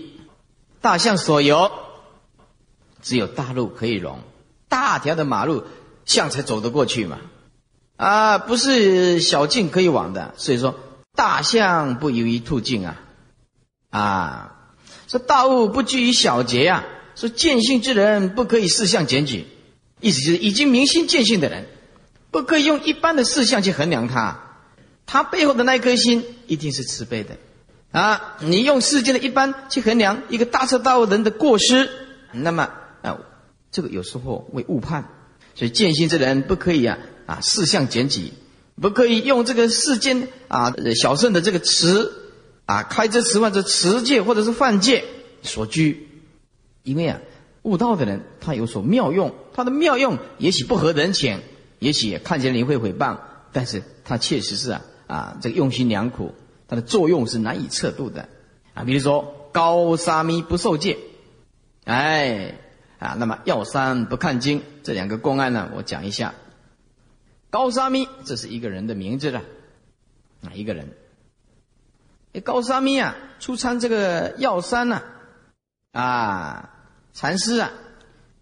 [0.81, 1.71] 大象所游，
[3.01, 4.19] 只有大陆可以容；
[4.75, 5.63] 大条的马路，
[6.05, 7.21] 象才走得过去嘛。
[7.97, 10.35] 啊，不是小径可以往的。
[10.37, 10.75] 所以说，
[11.15, 13.01] 大象不由于兔径啊。
[13.91, 14.57] 啊，
[15.07, 16.83] 说大物不拘于小节呀。
[17.15, 19.47] 说见性之人不可以四项检举，
[20.01, 21.67] 意思就是已经明心见性的人，
[22.33, 24.41] 不可以用一般的四项去衡量他。
[25.07, 27.37] 他背后的那颗心一定是慈悲的。
[27.93, 31.89] 啊，你用世间的一般去衡量一个大彻大悟人的过失，
[32.33, 32.71] 那么，
[33.75, 35.11] 这个有时候会误判。
[35.57, 38.33] 所以见性之人不可以啊啊四项检举，
[38.81, 42.11] 不可以用这个世间啊小圣的这个持
[42.67, 45.05] 啊开这持或者持戒或者是犯戒
[45.43, 46.09] 所居，
[46.83, 47.21] 因为啊
[47.63, 51.41] 悟道的人他有所妙用，他的妙用也许不合人情，
[51.79, 53.19] 也许看见人会诽谤，
[53.53, 56.35] 但是他确实是啊啊这个用心良苦。
[56.67, 58.29] 它的作用是难以测度的
[58.73, 60.97] 啊，比如说高沙弥不受戒，
[61.85, 62.59] 哎
[63.05, 66.33] 啊，那么药山不看经这两个公案呢，我讲一下。
[67.51, 69.43] 高沙弥这是一个人的名字了，
[70.43, 70.89] 啊，一个人。
[72.43, 75.03] 高沙弥啊，出参这个药山呢，
[75.93, 76.71] 啊，
[77.13, 77.71] 禅师啊，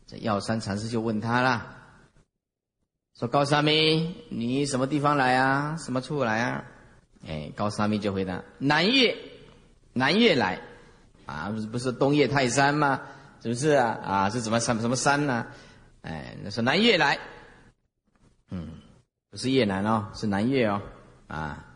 [0.06, 1.66] 这药山禅师就问他了，
[3.18, 5.76] 说高沙弥，你什么地方来啊？
[5.76, 6.64] 什么处来啊？
[7.26, 9.16] 哎，高沙弥就回答：南岳，
[9.92, 10.60] 南岳来，
[11.26, 13.00] 啊，不是不是东岳泰山吗？
[13.42, 13.98] 是不是啊？
[14.04, 15.46] 啊，是怎么什什么山呢？
[16.02, 17.18] 哎，那是南岳来，
[18.50, 18.68] 嗯，
[19.30, 20.80] 不是越南哦，是南岳哦，
[21.26, 21.74] 啊，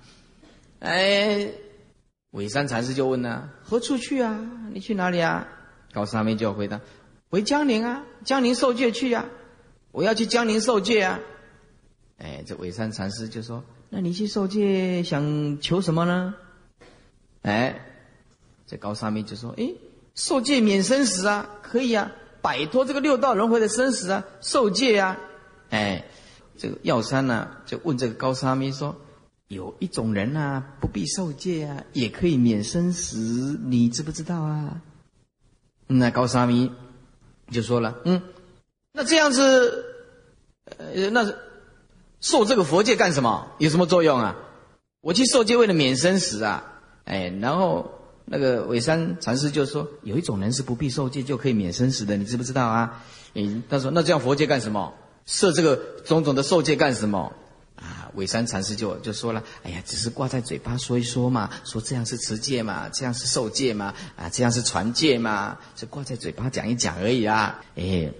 [0.79, 1.49] 哎，
[2.31, 4.39] 尾山禅师就问了：何处去啊？
[4.73, 5.49] 你去哪里啊？
[5.93, 6.81] 高沙弥就回答：
[7.31, 9.27] 回江陵啊，江陵受戒去啊，
[9.91, 11.19] 我要去江陵受戒啊。
[12.19, 13.65] 哎，这尾山禅师就说。
[13.89, 16.35] 那你去受戒想求什么呢？
[17.43, 17.81] 哎，
[18.67, 19.73] 这高沙弥就说：“哎，
[20.17, 22.11] 受戒免生死啊，可以啊，
[22.43, 25.17] 摆脱这个六道轮回的生死啊，受戒啊。”
[25.71, 26.05] 哎，
[26.59, 28.97] 这个药山呢就问这个高沙弥说
[29.47, 34.81] ：“有一种人呐，不必受戒啊，也可以免生死，你知不知道啊？”
[35.87, 36.73] 那高沙弥
[37.53, 38.23] 就说了：“嗯，
[38.93, 39.85] 那这样子，
[40.65, 41.33] 呃，那。”
[42.19, 43.53] 受这个佛戒干什么？
[43.59, 44.37] 有什么作用啊？
[45.03, 46.81] 我去受戒为了免生死啊！
[47.05, 47.96] 哎，然后
[48.27, 53.03] 那个尾山禅师就说：有一种人是不必受戒就可以免生死的，你知不知道啊？
[53.35, 54.93] 嗯，他说：那这样佛戒干什么？
[55.25, 57.33] 设这个种种的受戒干什么？
[57.77, 67.63] 啊，尾山禅师就就说了：哎呀，只是挂在嘴巴说一说嘛，说这样是持戒嘛，这样是受戒嘛，啊，这样是传戒嘛，是挂在嘴巴讲一讲而已啊！
[67.77, 68.13] 哎，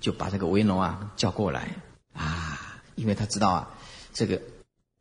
[0.00, 1.76] 就把这个维农啊叫过来
[2.12, 2.82] 啊。
[2.96, 3.70] 因为他知道啊，
[4.12, 4.40] 这个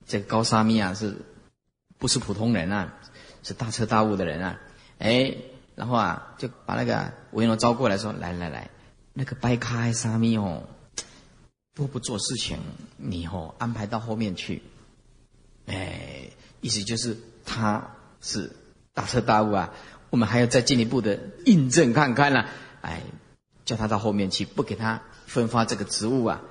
[0.05, 1.15] 这个高沙弥啊，是
[1.97, 2.93] 不是普通人啊？
[3.45, 4.59] 是大彻大悟的人啊！
[4.97, 5.35] 哎，
[5.75, 8.71] 然后啊，就把那个维罗招过来说：“来来来，
[9.13, 10.63] 那个白开沙弥哦，
[11.75, 12.57] 多不做事情，
[12.97, 14.63] 你哦安排到后面去。”
[15.67, 18.51] 哎，意思就是他是
[18.95, 19.71] 大彻大悟啊，
[20.09, 22.45] 我们还要再进一步的印证看看呢。
[22.81, 23.03] 哎，
[23.63, 26.41] 叫他到后面去，不给他分发这个职务啊。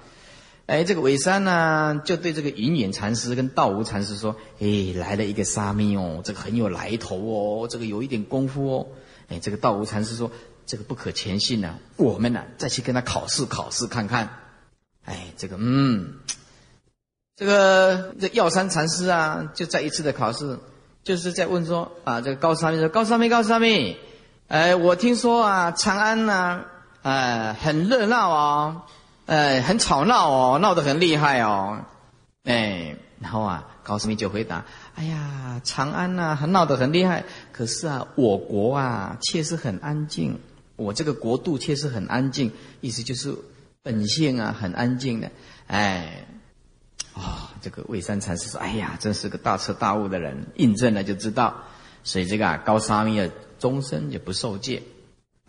[0.67, 8.87] 哎，这个尾山呢，就对这个云远禅师跟道无禅师说：“哎，来了一个沙弥哦，这个很有来头哦，这个有一点功夫哦。”
[9.29, 10.33] 哎，这个道无禅师说
[10.65, 14.39] ：“这个不可全信呢，我们呢再去跟他考试考试看看。”
[15.05, 16.15] 哎，这个嗯，
[17.37, 20.59] 这个这药山禅师啊，就在一次的考试，
[21.03, 23.99] 就是在问说：“啊，这个高沙弥说，高沙弥，高沙弥，
[24.49, 26.63] 哎，我听说啊，长安呢，
[27.03, 28.87] 哎，很热闹啊。”
[29.27, 31.85] 呃，很吵闹哦，闹得很厉害哦，
[32.45, 40.39] 哎，然后啊，高斯密就回答：“哎呀，长安呐，很闹得很厉害，可是啊，我国啊，却是很安静。
[40.77, 43.35] 我这个国度却是很安静，意思就是
[43.83, 45.31] 本性啊，很安静的。
[45.69, 46.27] 哎，
[47.15, 51.63] 啊，这个魏三禅师说：‘哎呀，真是个大彻大悟的人，印证了就知道。’
[52.05, 54.83] 所以这个啊，高沙弥啊，终身也不受戒。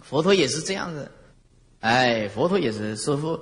[0.01, 1.11] 佛陀也是这样子，
[1.82, 3.38] 哎，佛陀也是师傅。”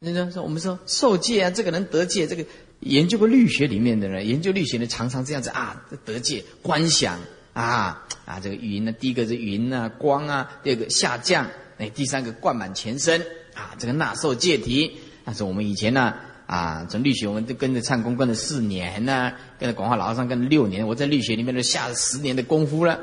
[0.00, 2.46] 那个说，我们说受戒啊，这个人得戒，这个
[2.80, 7.18] 研究过律学里面的人，研究律学的常常这样子啊，得戒观想
[7.52, 13.20] 啊啊，这个云呢，第一个是云啊，光啊，第二个下降，哎，第三个灌满全身
[13.54, 14.98] 啊，这个纳受戒体。
[15.24, 16.14] 但是我们以前呢
[16.46, 23.00] 啊，从律学我们都跟着唱功跟了四年呢，跟着广化老和尚跟了六年，我在律学里面都下了十年的功夫了。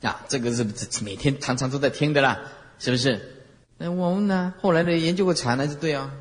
[0.00, 0.66] 啊，这个是
[1.04, 2.40] 每天常常都在听的啦，
[2.78, 3.33] 是不是？
[3.76, 4.54] 那我们呢？
[4.60, 6.12] 后来的研究过禅还是对啊？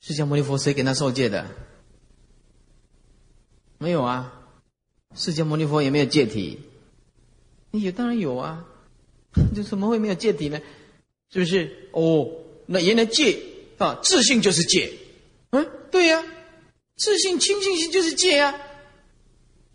[0.00, 1.46] 释迦牟尼佛谁给他受戒的？
[3.78, 4.32] 没有啊，
[5.14, 6.60] 释迦牟尼佛也没有戒体。
[7.70, 8.64] 有当然有啊，
[9.54, 10.60] 就怎么会没有戒体呢？
[11.30, 11.88] 是不是？
[11.92, 12.30] 哦，
[12.66, 13.40] 那原来戒
[13.78, 14.92] 啊，自信就是戒。
[15.50, 16.22] 嗯，对呀，
[16.96, 18.54] 自信清净心就是戒呀。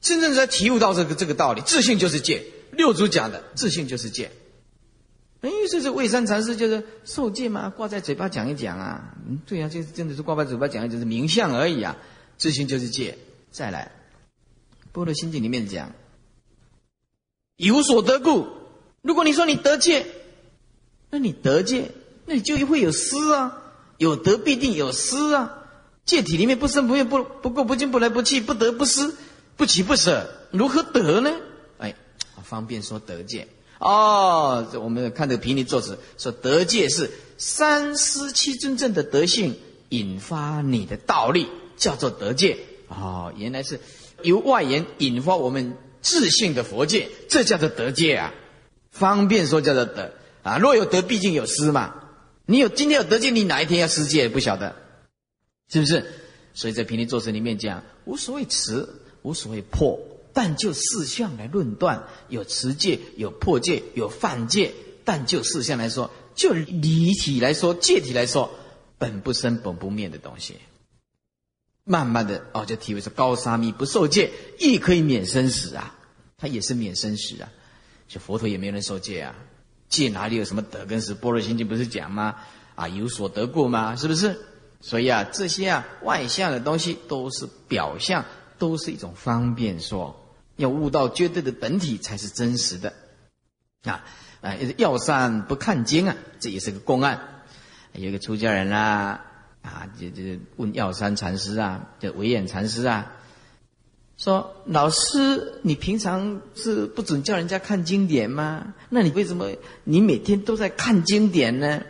[0.02, 2.46] 真正在体悟到这个这个道理，自信就是戒。
[2.72, 4.32] 六祖讲的，自信就是戒。
[5.42, 9.16] 哎，这是魏山禅师就是受戒嘛，挂在嘴巴讲一讲啊。
[9.28, 11.96] 嗯，对呀，就是真的是挂在嘴巴讲一讲，是名相而已啊。
[12.38, 13.18] 自信就是戒。
[13.52, 13.92] 再来，
[14.92, 15.94] 《般若心经》里面讲，
[17.56, 18.48] 有所得故。
[19.02, 20.06] 如果你说你得戒，
[21.10, 21.92] 那你得戒，
[22.26, 23.64] 那你就会有失啊。
[23.98, 25.56] 有得必定有失啊。
[26.06, 29.14] 戒体里面不生不灭，不不垢不净，不来不去，不得不失，
[29.56, 31.32] 不起不舍，如何得呢？
[31.78, 31.96] 哎，
[32.44, 33.48] 方便说得戒。
[33.80, 39.58] 哦，我们看这个《毗尼作词说得戒是三思七真正的德性
[39.90, 42.58] 引发你的道力，叫做得戒。
[42.90, 43.80] 哦，原来是
[44.22, 48.34] 由外缘引发我们自信的佛戒，这叫做得戒啊。
[48.92, 50.14] 方便说叫做得
[50.44, 50.58] 啊。
[50.58, 51.96] 若有得，毕竟有失嘛。
[52.46, 54.76] 你有今天有得戒，你哪一天要失戒不晓得，
[55.72, 56.04] 是不是？
[56.54, 58.90] 所以在《平尼作词里面讲，无所谓持，
[59.22, 59.98] 无所谓破。
[60.32, 64.74] 但就事相来论断，有持戒，有破戒，有犯戒。
[65.04, 68.52] 但就事相来说，就离体来说，戒体来说，
[68.98, 70.58] 本不生，本不灭的东西。
[71.84, 75.96] 慢慢的哦，就体会说高沙弥不受戒，亦可以免生死啊。
[76.38, 77.50] 他也是免生死啊。
[78.08, 79.36] 就佛陀也没有人受戒啊，
[79.90, 81.16] 戒哪里有什么得跟失？
[81.16, 82.36] 般若心经不是讲吗？
[82.76, 83.96] 啊，有所得过吗？
[83.96, 84.40] 是不是？
[84.80, 88.24] 所以啊，这些啊外相的东西都是表象。
[88.60, 90.19] 都是一种方便说，
[90.60, 92.94] 要悟到绝对的本体才是真实的，
[93.84, 94.04] 啊
[94.42, 94.56] 啊！
[94.78, 97.42] 药山不看经啊，这也是个公案。
[97.94, 99.26] 有一个出家人啦，
[99.62, 100.22] 啊，就就
[100.58, 103.14] 问药山禅师啊，就维演禅师啊，
[104.18, 108.74] 说：“老师，你平常是不准叫人家看经典吗？
[108.90, 109.50] 那你为什么
[109.86, 111.82] 你每天都在看经典呢？”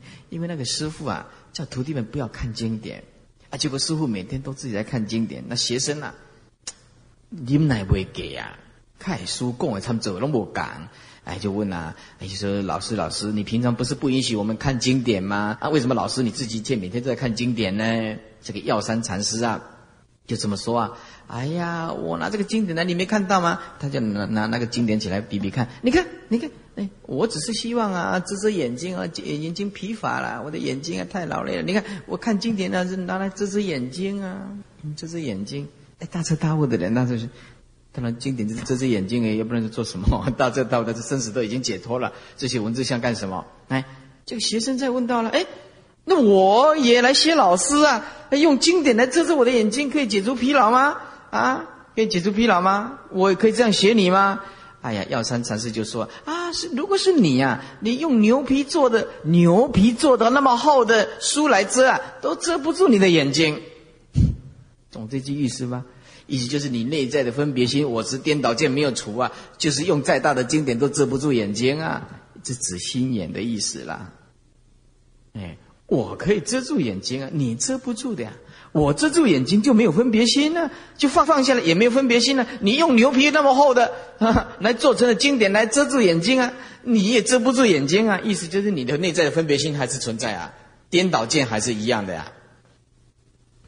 [0.30, 3.04] 因为那个师傅啊，叫徒弟们不要看经典。
[3.50, 6.14] 啊结果师傅每天都自己在看经典，那学生啊，
[7.36, 8.56] 你们哪会给呀？
[8.98, 10.88] 看书供啊，他们走那么赶，
[11.24, 15.58] 哎，就问啊，哎，就说老师，老师，你平常不是不允许我们看经典吗？
[15.60, 18.16] 啊，为什么老师你自己却每天都在看经典呢？
[18.40, 19.60] 这个药山禅师啊，
[20.26, 20.92] 就这么说啊，
[21.26, 23.60] 哎呀，我拿这个经典来，你没看到吗？
[23.80, 26.50] 他就拿拿那个经典起来比比看，你看，你看。
[26.76, 31.62] 哎，我只是希望啊，遮遮眼睛啊，眼睛疲乏了，我的眼睛啊太劳累了。
[31.62, 34.48] 你看，我看经典呢是拿来遮遮眼睛啊，
[34.96, 35.68] 遮遮眼睛。
[36.00, 37.28] 哎，大彻大悟的人，那就是
[37.92, 40.26] 当然经典就是遮遮眼睛哎，要不然是做什么？
[40.36, 43.46] 大彻大悟的，这生死都已经解脱了，这些文字像干什么？
[43.68, 43.84] 哎，
[44.26, 45.46] 这个学生在问到了，哎，
[46.04, 50.96] 那我也来写老师啊，用经典来遮遮我的眼睛，可以解除疲劳吗？
[51.30, 51.64] 啊，
[51.94, 52.98] 可以解除疲劳吗？
[53.12, 54.40] 我也可以这样写你吗？
[54.82, 63.62] 哎呀，药山禅师就说啊，是如果是你呀，你用牛皮做的牛皮做的那么厚的书来遮啊，都遮不住你的眼睛。
[64.94, 65.84] 懂这句意思吧？
[66.26, 72.08] 意思就是你内在的分别心、我执颠倒见没有除啊，就是用再大的经典都遮不住眼睛啊，
[72.42, 74.12] 这指心眼的意思啦。
[75.34, 78.32] 哎，我可以遮住眼睛啊，你遮不住的呀。
[78.72, 82.46] 我遮住眼睛就没有分别心呢，就放放下来也没有分别心呢。
[82.60, 83.92] 你用牛皮那么厚的
[84.60, 88.20] 来做成了经典来遮住眼睛啊，你也遮不住眼睛啊。
[88.24, 90.54] 意思就是你的内在的分别心还是存在啊，
[90.88, 92.32] 颠倒见还是一样的呀，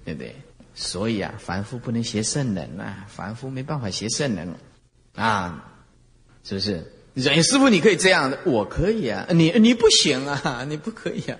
[0.04, 0.36] 对不对？
[0.76, 4.54] 所以啊，凡夫不能学圣人啊，凡夫没办法学圣人
[5.16, 5.72] 啊，
[6.44, 6.92] 是不是？
[7.14, 11.38] 人师傅你可以这样的，我可以啊，你你不行啊， 你不可以啊，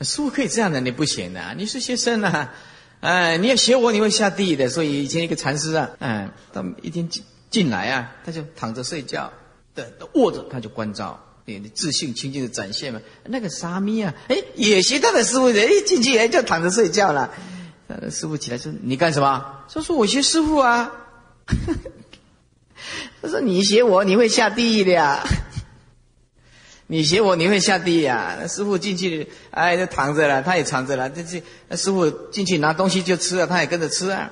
[0.00, 2.54] 师傅可以这样的，你不行的，你是学圣啊。
[3.00, 4.68] 哎，你要学我，你会下地的。
[4.68, 9.32] 所以以前一个禅师啊，哎，他一天进进来啊，他就躺着睡觉，
[9.76, 13.00] 的卧着，他就关照，你自信清净的展现嘛。
[13.24, 17.32] 那个沙弥啊，哎，也学他的师傅的，一，进去哎就躺着睡觉了。
[18.10, 20.90] 师傅起来说：“你干什么？”说：“说我学师傅啊。
[23.22, 25.22] ”他说：“你学我，你会下地狱的呀。
[26.90, 28.38] ”你学我，你会下地呀？
[28.40, 31.10] 那师傅进去，哎，就躺着了，他也躺着了。
[31.10, 34.30] 这这，那师傅进去拿东西就吃了，他也跟着吃啊。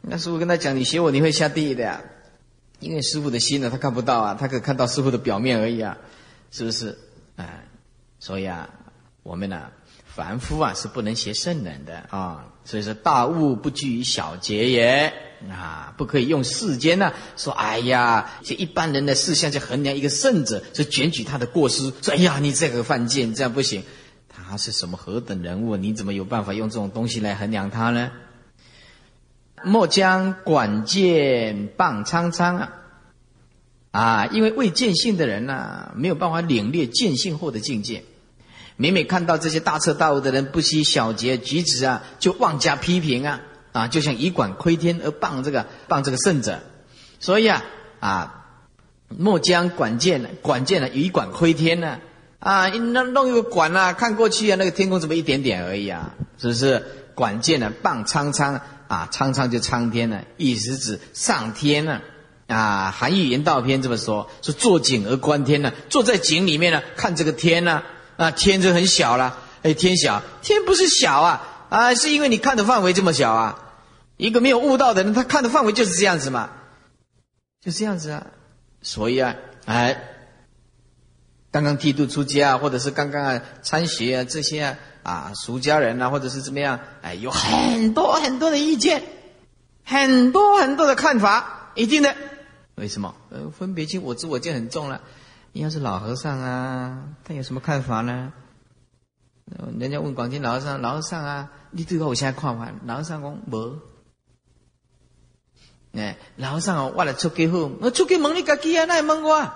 [0.00, 2.00] 那师傅跟他讲：“你学我，你会下地狱的呀。”
[2.80, 5.98] 因为师傅的心呢，他看不到啊，他可看到师傅的表面而已啊，
[6.50, 6.96] 是不是？
[7.36, 7.66] 哎，
[8.18, 8.70] 所以啊，
[9.22, 9.70] 我们呢，
[10.06, 12.46] 凡夫啊，是不能学圣人的啊。
[12.68, 15.10] 所以说，大悟不拘于小节也。
[15.48, 23.84] 啊，不可以用世间呢说，哎呀，这一般人的事项去衡量一个圣者，就检举他的过失，说，哎呀，你这个犯贱，这样不行。
[24.28, 25.76] 他是什么何等人物？
[25.76, 28.10] 你怎么有办法用这种东西来衡量他呢？
[29.64, 32.72] 莫将管见棒苍苍啊！
[33.92, 38.02] 啊，因为未见性的人呢，没有办法领略见性后的境界。
[38.78, 43.40] 每每看到这些大彻大悟的人不惜小节举止啊，就妄加批评啊
[43.72, 46.60] 啊，就像以管窥天而谤这个谤这个圣者。
[47.18, 47.64] 所以啊
[47.98, 48.46] 啊，
[49.08, 51.98] 莫将管见管见了以管窥天呢
[52.38, 56.14] 啊，弄弄一个管啊，看过去啊，那个天空怎么一点点而已啊？
[56.38, 56.84] 是不是？
[57.16, 62.00] 管见呢，谤苍苍啊，苍苍就苍天了，意思指上天呢。
[62.46, 67.84] 啊，《韩愈言道篇》这么说：说坐井而观天呢，坐在井里面呢，看这个天呢，啊，
[68.18, 69.38] 啊天就很小了。
[69.62, 73.64] 哎，天小，天不是小啊，啊，是因为你看的范围这么小啊。
[74.18, 76.50] 一个没有悟道的人，他看的范围就是这样子嘛，
[77.60, 78.26] 就这样子啊。
[78.82, 80.02] 所以啊，哎，
[81.52, 89.04] 刚刚剃度出家啊，或者是刚刚啊参学啊这些啊啊俗家人啊，或者是怎么样，哎，有很多很多的意见，
[89.84, 92.14] 很多很多的看法，一定的。
[92.74, 93.14] 为什么？
[93.30, 95.00] 呃，分别心、我执、我见很重了。
[95.58, 98.32] 你要是老和尚啊，他有什么看法呢？
[99.76, 103.76] 人家问广清老和尚：“老和尚啊，你对我现在看法？”老和尚讲：“无。”
[105.98, 109.50] 哎，老和尚啊，我来出家后，我出家问你家己啊，那也问我。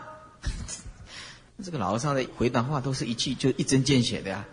[1.62, 4.44] 这个老和尚的回答话都是一句就一针见血的呀，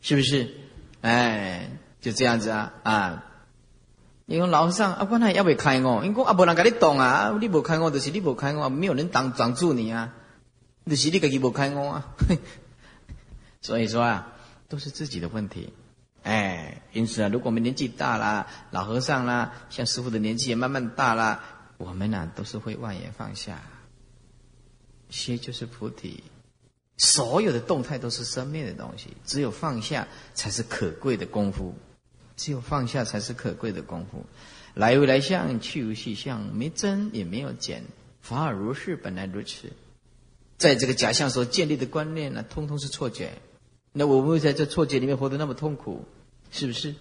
[0.00, 0.52] 是不是？
[1.02, 3.24] 哎，就这样子啊啊。
[4.26, 6.04] 你讲老和尚啊，我那要不开我？
[6.04, 10.12] 因讲啊，无人跟你动啊，你无开我，就是你无开我，没有人挡挡住你啊，
[10.88, 12.16] 就是你自己无开我啊。
[13.60, 14.32] 所以说啊，
[14.68, 15.72] 都是自己的问题。
[16.22, 21.40] 哎，因此啊，如果我们年纪大了，老和尚啦，像师傅的年纪也慢慢大了，
[21.76, 23.60] 我们呢都是会万言放下。
[25.10, 26.22] 歇就是菩提，
[26.98, 31.74] 所有的动态都是生命的东西，只有放下才是可贵的功夫。
[32.36, 34.24] 只有放下才是可贵的功夫。
[34.74, 37.82] 来无来相，去无去相，没增也没有减，
[38.20, 39.72] 法尔如是，本来如此。
[40.58, 43.32] 在这个假象所建立的观念呢，通通是错觉。
[43.92, 46.04] 那我们会在这错觉里面活得那么痛苦，
[46.50, 46.94] 是不是？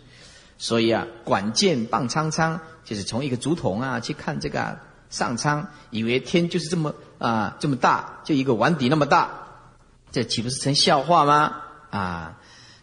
[0.57, 4.79] 所以啊，管见棒苍苍，就是从一个竹筒啊去看这个
[5.09, 9.47] 上苍，以为天就是这么啊这么大，就一个碗底那么大，
[10.11, 11.57] 这岂不是成笑话吗？
[11.89, 12.39] 啊！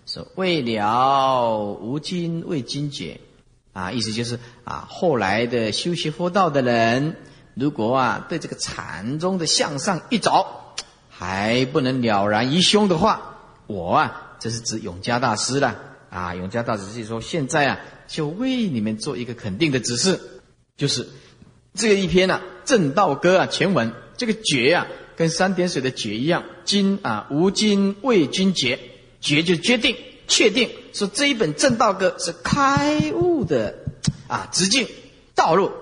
[0.07, 3.20] 说未了无今未精解，
[3.72, 7.16] 啊，意思就是啊，后来的修习佛道的人，
[7.55, 10.64] 如果啊对这个禅宗的向上一找，
[11.17, 13.37] 还不能了然于胸的话，
[13.67, 16.35] 我啊，这是指永嘉大师了啊。
[16.35, 20.19] 永嘉大师是说，现在啊，就为你们做一个肯定的指示，
[20.77, 21.09] 就是
[21.75, 28.91] 这个一篇呢，《正道歌》啊，全文这个觉啊，跟三点水的觉一样，今啊无今未精解。
[29.21, 29.97] 决就决定
[30.29, 33.75] 确定说这一本正道歌是开悟的
[34.29, 34.87] 啊直径
[35.35, 35.73] 道路，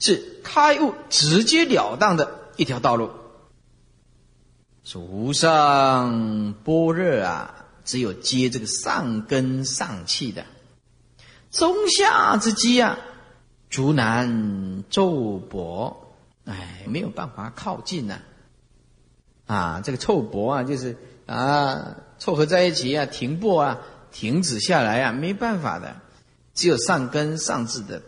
[0.00, 3.10] 是开悟直截了当的一条道路。
[4.84, 10.44] 说无上般若啊，只有接这个上根上气的，
[11.50, 12.98] 中下之机啊，
[13.70, 18.20] 足难骤薄，哎，没有办法靠近呐。
[19.46, 20.96] 啊，这个凑薄啊，就是。
[21.26, 23.78] 啊，凑合在一起啊，停步啊，
[24.10, 25.94] 停止下来啊，没办法的，
[26.54, 28.02] 只有上根上智的。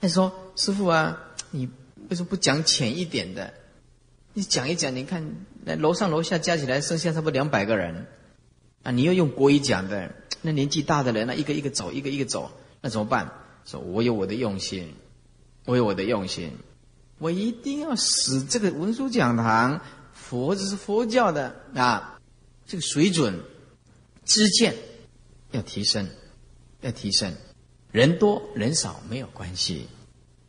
[0.00, 1.20] 他说：“师傅啊，
[1.52, 1.68] 你
[2.08, 3.54] 为什么不讲浅一点的？
[4.32, 8.06] 你讲一讲，你看那楼上楼下加起来剩下差不多两百个人
[8.82, 12.50] 啊，你要用国语讲的，那年纪大的人呢，一个一个走，一个一个走，
[12.80, 13.32] 那怎么办？
[13.64, 14.94] 说我有我的用心，
[15.64, 16.52] 我有我的用心，
[17.18, 19.80] 我一定要使这个文殊讲堂，
[20.12, 22.12] 佛这是佛教的啊。”
[22.68, 23.40] 这个水准、
[24.24, 24.74] 知见
[25.52, 26.08] 要提升，
[26.80, 27.32] 要提升。
[27.92, 29.86] 人多人少没有关系，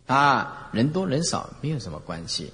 [0.08, 2.52] 啊，人多人少没有什么关系。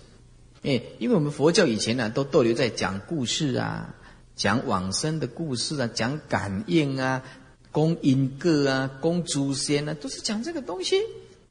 [0.63, 3.95] 哎，因为我们佛教以前呢，都逗留在讲故事啊，
[4.35, 7.23] 讲往生的故事啊，讲感应啊，
[7.71, 10.97] 供因果啊，供祖先啊，都是讲这个东西，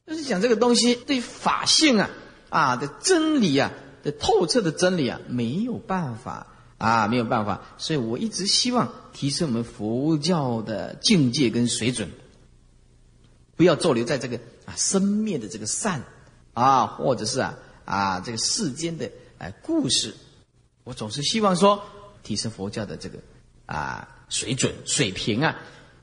[0.05, 2.11] 都是讲这个东西对法性啊
[2.51, 3.73] 啊的真理啊
[4.03, 6.49] 的透彻的真理啊，没有办法。
[6.79, 12.11] 啊，没有办法，所以我一直希望提升我们佛教的境界跟水准，
[13.55, 16.03] 不要坐留在这个啊生灭的这个善
[16.55, 20.15] 啊，或者是啊啊这个世间的哎故事，
[20.85, 21.83] 我总是希望说
[22.23, 23.19] 提升佛教的这个
[23.67, 25.57] 啊水准水平啊。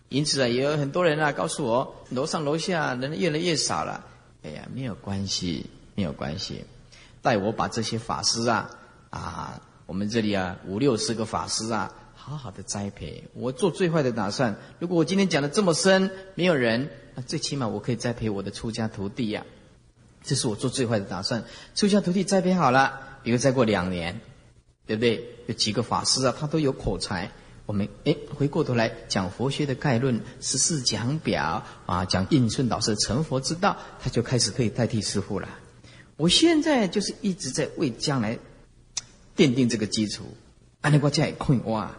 [0.10, 4.04] 因此啊，也有很多人啊告诉我，楼上楼下人越来越少了。
[4.42, 6.66] 哎呀，没有关系，没有关系，
[7.22, 8.70] 待我把这些法师啊
[9.12, 9.62] 啊。
[9.86, 13.24] 我们这里啊，五六十个法师啊，好好的栽培。
[13.34, 16.90] 我做最坏的打算，如果我今天讲的这么深，没有人，
[17.26, 19.46] 最起码我可以栽培我的出家徒弟呀。
[20.24, 21.44] 这是我做最坏的打算。
[21.76, 24.20] 出家徒弟栽培好了，比如再过两年，
[24.86, 25.24] 对不对？
[25.48, 27.32] 有几个法师啊，他都有口才。
[27.66, 35.48] 我们哎，回过头来讲佛学的概论，十四讲表啊，讲应顺导师成佛之道，他就开始可以代替师傅了。
[36.18, 38.40] 我现在就是一直在为将来
[39.38, 40.24] 奠定这个基础。
[40.82, 41.96] 啊，你我这也困哇，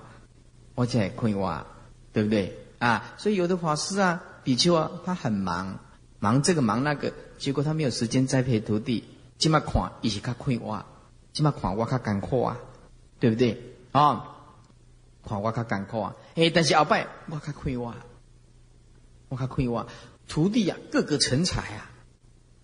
[0.74, 1.66] 我这也困哇，
[2.12, 3.14] 对不对啊？
[3.16, 5.78] 所以有的法师啊，比丘啊，他很忙，
[6.18, 9.04] 忙这个忙那个，结果他没有时间栽培徒弟。
[9.38, 10.84] 今嘛看，也是较困哇，
[11.32, 12.58] 今嘛看我较艰苦啊，
[13.18, 14.36] 对不对啊？
[15.26, 16.16] 看我较艰苦啊！
[16.34, 17.94] 哎，但是后摆我较快活，
[19.28, 19.86] 我较快活。
[20.28, 21.90] 徒弟呀，个个成才啊，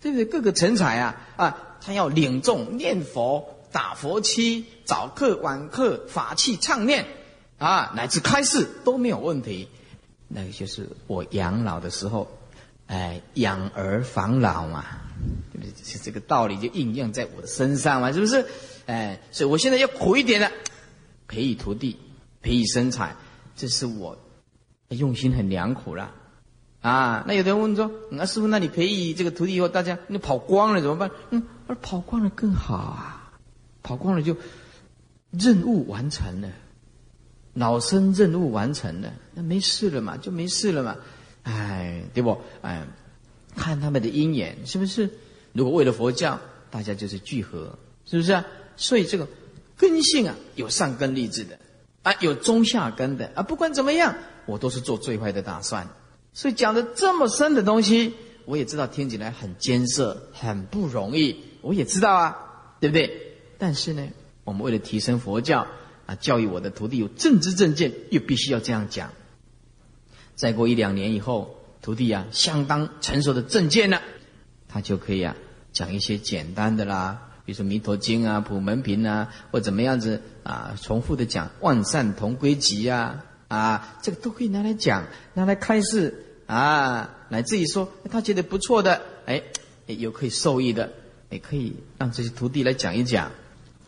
[0.01, 0.25] 对不对？
[0.25, 1.15] 个个成才啊！
[1.35, 7.05] 啊，他要领众念佛、打佛七、早课晚课、法器唱念
[7.57, 9.67] 啊，乃至开示都没有问题。
[10.27, 12.27] 那个就是我养老的时候，
[12.87, 14.85] 哎，养儿防老嘛，
[15.51, 15.99] 对不对？
[16.03, 18.45] 这个道理就应用在我的身上嘛，是不是？
[18.85, 20.51] 哎，所以我现在要苦一点了，
[21.27, 21.97] 培育徒弟。
[22.39, 23.17] 培育生产，
[23.57, 24.17] 这是我
[24.89, 26.11] 用心很良苦了
[26.79, 27.25] 啊！
[27.27, 33.31] 那有的人问说：“那师傅，那你培育这个徒弟以后，大家你跑光了怎么办？”嗯，而跑光了更好啊！
[33.83, 34.37] 跑光了就
[35.31, 36.47] 任务完成了，
[37.57, 40.95] 老生任务完成了，那没事了嘛，就没事了嘛。
[41.41, 42.39] 哎，对不？
[42.61, 42.85] 哎，
[43.55, 45.09] 看他们的因缘是不是？
[45.53, 46.39] 如果为了佛教，
[46.69, 48.45] 大家就是聚合，是不是啊？
[48.75, 49.27] 所以这个
[49.75, 51.57] 根性啊，有上根立志的。
[52.03, 55.89] 啊，有中下根的啊，不管怎么样，我都是做最坏的打算。
[56.33, 58.13] 所以讲的这么深的东西，
[58.45, 61.43] 我也知道听起来很艰涩，很不容易。
[61.61, 62.37] 我也知道啊，
[62.79, 63.33] 对不对？
[63.57, 64.07] 但是呢，
[64.43, 65.65] 我们为了提升佛教
[66.07, 69.11] 啊，教育我的徒弟有正知正见，又必须要这样讲。
[70.33, 74.01] 再过一两年以后，徒弟啊，相当成熟的正见了，
[74.67, 75.35] 他就可以啊，
[75.73, 77.23] 讲一些简单的啦。
[77.45, 89.43] 比如说《弥陀经》啊，《普门品》啊，或怎么样子啊，重复的讲“万善同归集”呀，啊，这个都可以拿来讲，拿来开示啊，乃至于说他觉得不错的，哎，
[89.85, 90.91] 有可以受益的，
[91.29, 93.31] 也可以让这些徒弟来讲一讲，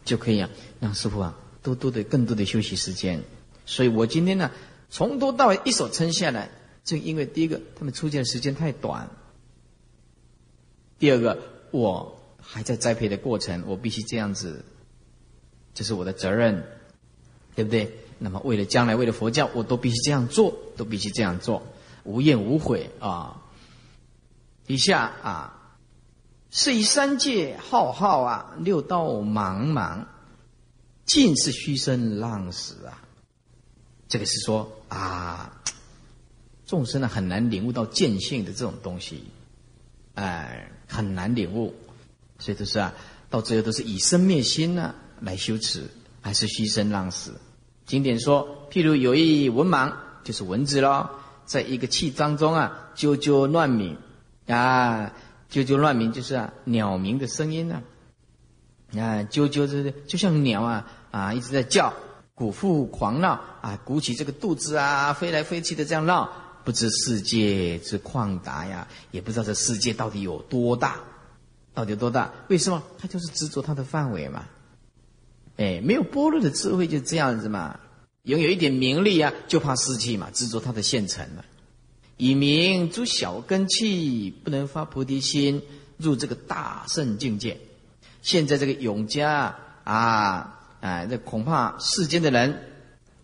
[0.05, 0.49] 就可以啊，
[0.79, 3.23] 让师傅啊多多的更多的休息时间。
[3.65, 4.51] 所以我今天呢，
[4.89, 6.49] 从头到尾一手撑下来，
[6.83, 9.09] 就因为第一个他们出现的时间太短，
[10.97, 11.39] 第二个
[11.71, 12.15] 我。
[12.41, 14.65] 还在栽培的过程，我必须这样子，
[15.75, 16.63] 这是我的责任，
[17.53, 17.99] 对不对？
[18.17, 21.61] 那么为了将来，为了佛教，我都必须这样做，都必须这样做，
[22.05, 23.43] 无怨无悔啊！
[24.65, 25.75] 以下啊，
[26.49, 30.05] 是以三界浩浩啊，六道茫茫，
[31.09, 33.01] 尽是虚生浪死啊！
[34.07, 35.59] 这个是说啊，
[36.67, 39.23] 众生呢很难领悟到见性的这种东西，
[40.13, 41.73] 哎，很难领悟。
[42.37, 42.93] 所以都是啊，
[43.31, 45.89] 到最后都是以生灭心呢来修持，
[46.21, 47.33] 还是虚生浪死。
[47.87, 49.91] 经典说，譬如有一文盲，
[50.23, 51.09] 就是蚊子咯，
[51.43, 53.97] 在一个气当中啊，啾啾乱鸣
[54.45, 55.11] 啊，
[55.51, 57.81] 啾啾乱鸣就是啊鸟鸣的声音呢，
[58.93, 61.93] 啊啾啾是就像鸟啊啊一直在叫，
[62.35, 66.31] 鼓腹狂闹啊，鼓起这个肚子啊，飞来飞去的这样闹，
[66.63, 70.99] 不知世界之旷达呀，也不知道这世界到底有多大。
[71.73, 72.33] 到底有多大？
[72.49, 72.83] 为什么？
[72.97, 74.45] 他就是执着他的范围嘛。
[75.55, 77.79] 哎，没有般若的智慧就这样子嘛。
[78.23, 81.45] 拥有一点名利啊，就怕失去嘛，执着他的现成了。
[82.17, 85.61] 以名诸小根器，不能发菩提心，
[85.95, 87.57] 入这个大圣境界。
[88.21, 89.55] 现在这个永嘉
[89.85, 92.61] 啊啊，这恐怕世间的人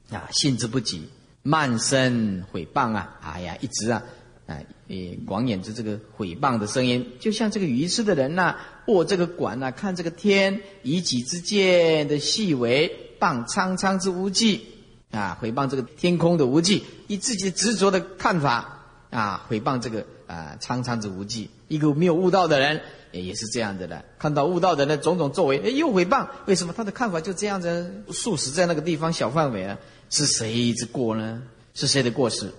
[0.10, 1.10] 啊，性之不及，
[1.44, 4.04] 慢声毁谤啊，哎呀，一直啊。
[4.48, 14.68] 哎，诶，广演着这个毁谤的声音，就像这个愚痴的人呐，握这个管呐，看这个天，以己之见的细微，谤苍苍之无际，
[15.10, 21.50] 啊，毁谤这个天空的无际，以自己执着的看法，啊，毁谤这个啊苍苍之无际。
[21.68, 24.04] 一个没有悟道的人，也是这样子的。
[24.20, 28.04] 看到悟道的人种种作为，哎，又诽谤，为什么他的看法就这样子？
[28.12, 29.78] 数十在那个地方小范围啊，
[30.10, 31.42] 是谁之过呢？
[31.74, 32.52] 是谁的过失？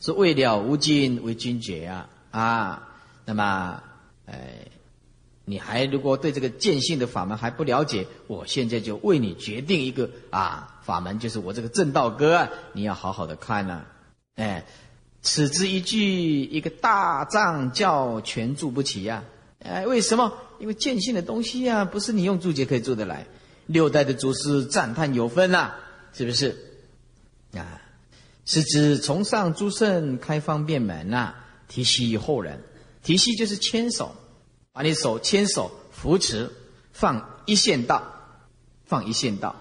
[0.00, 2.88] 是为了无尽为君绝啊啊！
[3.26, 3.82] 那么，
[4.26, 4.66] 哎，
[5.44, 13.82] 你还如果对这个见性的法门还不了解，我现在就为你决定一个啊法门，就是我这个正道歌，你要好好的看呢。
[14.36, 14.64] 哎，
[15.22, 19.24] 此之一句，一个大藏教全住不起呀！
[19.58, 20.32] 哎，为什么？
[20.58, 23.26] 因为见性的东西呀，不是你用注解可以做得来。
[23.66, 25.72] 六代的祖师赞叹有分呐，
[26.12, 26.56] 是不是？
[27.54, 27.82] 啊。
[28.46, 31.34] 是指从上诸圣开方便门呐，
[31.68, 32.60] 提携后人，
[33.04, 34.16] 提携就是牵手，
[34.72, 36.50] 把你手牵手扶持，
[36.92, 38.02] 放一线道，
[38.86, 39.54] 放一线道，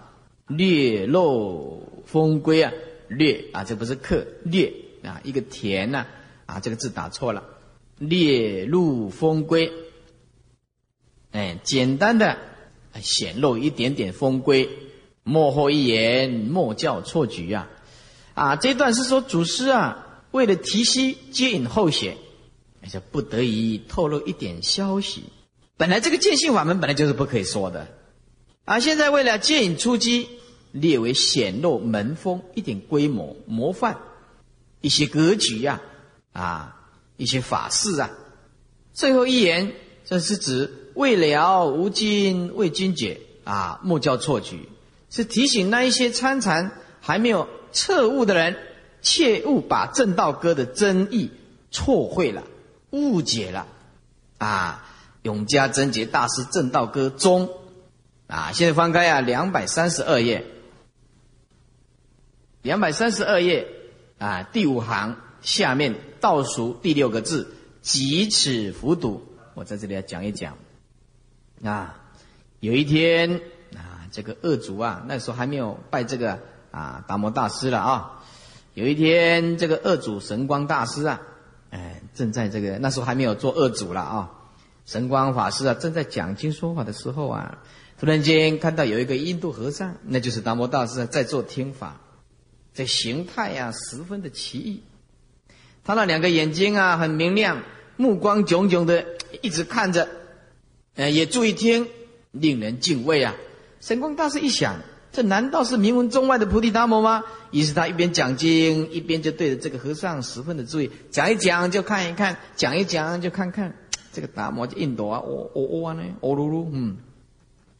[0.47, 2.71] 略漏风归啊，
[3.09, 4.73] 略啊，这不是客略
[5.03, 6.05] 啊，一个田呐
[6.45, 7.43] 啊，这个字打错了，
[7.97, 9.71] 列露风归，
[11.31, 12.37] 哎，简单的
[13.01, 14.69] 显露一点点风归，
[15.23, 17.69] 幕后一言，莫教错局啊，
[18.33, 22.17] 啊，这段是说祖师啊，为了提息接引后学，
[22.81, 25.23] 而且不得已透露一点消息。
[25.77, 27.87] 本来这个见性法门本来就是不可以说的，
[28.65, 30.27] 啊，现在为了借引出击，
[30.71, 33.97] 列为显露门风一点规模模范，
[34.81, 35.81] 一些格局呀，
[36.33, 36.75] 啊，
[37.17, 38.09] 一些法事啊。
[38.93, 39.73] 最后一言，
[40.05, 44.69] 这是指未了无尽为君解啊，莫教错举，
[45.09, 46.71] 是提醒那一些参禅
[47.01, 48.57] 还没有彻悟的人，
[49.01, 51.31] 切勿把正道歌的真意
[51.71, 52.43] 错会了、
[52.91, 53.67] 误解了，
[54.37, 54.85] 啊。
[55.23, 57.49] 永嘉贞节大师正道歌中，
[58.27, 60.45] 啊，现在翻开啊，两百三十二页，
[62.61, 63.67] 两百三十二页
[64.19, 70.57] 啊，第五行下面倒数第六个字“几尺浮堵”，我在这里要讲一讲。
[71.63, 72.01] 啊，
[72.59, 73.41] 有一天
[73.75, 76.39] 啊，这个恶主啊，那时候还没有拜这个
[76.71, 78.23] 啊达摩大师了啊。
[78.73, 81.21] 有一天，这个恶主神光大师啊，
[81.69, 84.31] 哎，正在这个那时候还没有做恶主了啊。
[84.85, 87.59] 神光法师啊，正在讲经说法的时候啊，
[87.97, 92.01] 突然间看到有一个印度和尚，那就是达摩大师在做听法，
[92.79, 94.81] 这形态呀十分的奇异。
[95.83, 97.61] 他那两个眼睛啊很明亮，
[97.97, 99.05] 目光炯炯的
[99.41, 100.07] 一直看着，
[100.95, 101.89] 呃也注意听，
[102.31, 103.35] 令人敬畏啊。
[103.81, 104.77] 神光大师一想，
[105.11, 107.25] 这难道是名闻中外的菩提达摩吗？
[107.51, 113.75] 于是他一边讲经，一边就对着这个和尚十分的注意，讲一讲就看一看，讲一讲就看看。
[114.13, 116.95] 这个达摩就印度啊，哦哦哦呢，哦噜噜，嗯，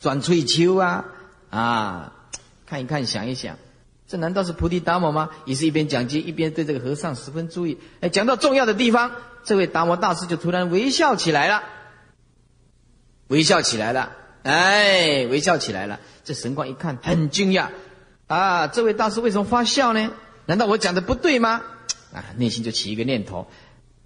[0.01, 1.05] 转翠秋啊，
[1.49, 2.13] 啊，
[2.65, 3.55] 看一看，想一想，
[4.09, 5.29] 这难道是菩提达摩吗？
[5.45, 7.77] 也是一边讲经，一边对这个和尚十分注意。
[8.01, 9.11] 哎，讲到重要的地方，
[9.43, 11.61] 这位达摩大师就突然微笑起来了，
[13.27, 15.99] 微笑起来了，哎，微笑起来了。
[16.23, 17.67] 这神光一看，很惊讶，
[18.25, 20.11] 啊，这位大师为什么发笑呢？
[20.47, 21.61] 难道我讲的不对吗？
[22.11, 23.45] 啊，内心就起一个念头，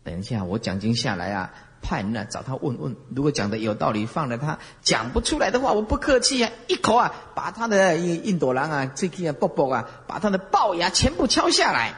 [0.03, 1.53] 等一下我讲经下来啊。
[1.83, 11.93] 派人来找他问问，如果讲的有道理，放了他；讲不出来的话，我不客气啊，一口啊，把他的印印度狼啊，这个啊，啵啵啊，把他的龅牙全部敲下来。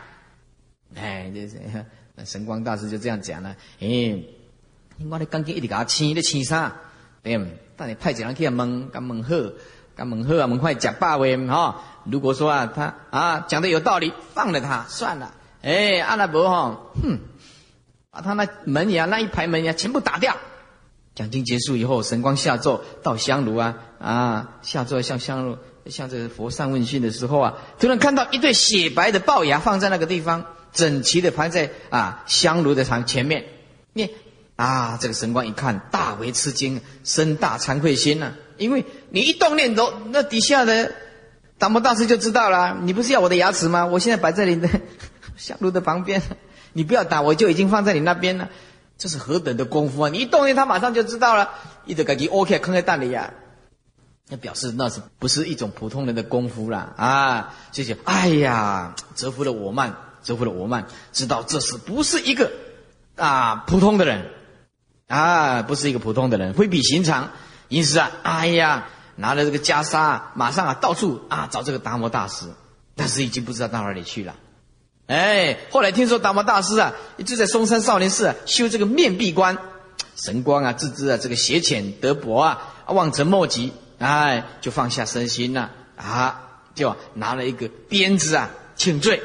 [0.95, 1.59] 哎，这是
[2.25, 3.55] 神光大师就这样讲了。
[3.79, 4.19] 哎，
[5.09, 6.73] 我的刚经一直给他亲，你亲啥？
[7.21, 7.39] 对？
[7.77, 9.35] 但你派几人去问，敢问好，
[9.95, 11.83] 敢问好啊，问快讲罢话哈。
[12.05, 15.33] 如果说啊，他啊讲的有道理，放了他算了。
[15.61, 17.19] 哎，阿拉伯哈，哼。
[18.15, 20.37] 把他那门牙那一排门牙全部打掉。
[21.15, 33.43] 讲经结束以后，神光下座到香炉啊啊，下座向香炉向这个佛上问讯的时候啊，突然看到一对雪白的龅牙放在那个地方，整齐的排在啊香炉的场前面。
[33.91, 34.09] 你
[34.55, 38.31] 啊，这个神光一看，大为吃惊，生大惭愧心呐。
[38.57, 40.93] 因为你一动念头，那底下的
[41.57, 42.77] 达摩大师就知道了。
[42.81, 43.85] 你不是要我的牙齿吗？
[43.85, 44.69] 我现在摆在你的
[45.35, 46.21] 香炉的旁边。
[46.75, 48.49] 你不要打，我就已经放在你那边了。
[48.97, 50.09] 这是何等的功夫啊！
[50.09, 51.51] 你一动念，他马上就知道了。
[51.85, 53.33] 一得赶紧 OK，坑在蛋里呀。
[54.27, 57.53] 那表示那是不是一种普通人的功夫了啊？
[57.71, 57.97] 谢谢。
[58.03, 62.51] 哎呀，折服了我慢，折服了我慢，知道这是不是一个
[63.15, 64.31] 啊普通的人
[65.07, 65.61] 啊？
[65.61, 67.31] 不是一个普通的人，非比寻常。
[67.69, 72.47] 因此啊，哎呀，拿着这个袈裟，马上啊到处啊找这个达摩大师，
[72.97, 74.35] 但是已经不知道到哪里去了。
[75.07, 79.55] 哎，后来听说达摩大师啊，一直在嵩山少林寺啊修这个面壁观，
[80.15, 89.21] 神光啊，自知啊这个邪浅德薄啊，望尘莫及，哎，就放下身心了啊，就拿了一个鞭子啊请罪，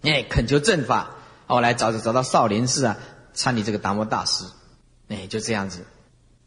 [0.00, 1.10] 哎，恳求正法。
[1.46, 2.96] 后来找着找到少林寺啊，
[3.34, 4.46] 参礼这个达摩大师，
[5.08, 5.84] 哎，就这样子。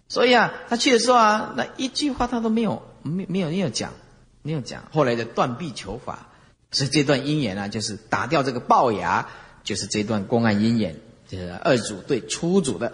[0.09, 3.93] 所以啊，他去的时候啊，那一句话他都没有，没没有没有讲，
[4.41, 4.81] 没有讲。
[4.91, 6.29] 后来的断臂求法。
[6.69, 9.29] 所以这段姻缘呢，就是打掉这个龅牙，
[9.63, 12.93] 就是这段公案姻缘，就是二祖对初祖的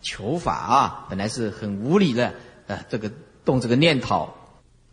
[0.00, 2.34] 求法啊，本来是很无理的，
[2.68, 3.10] 呃，这个
[3.44, 4.32] 动这个念头，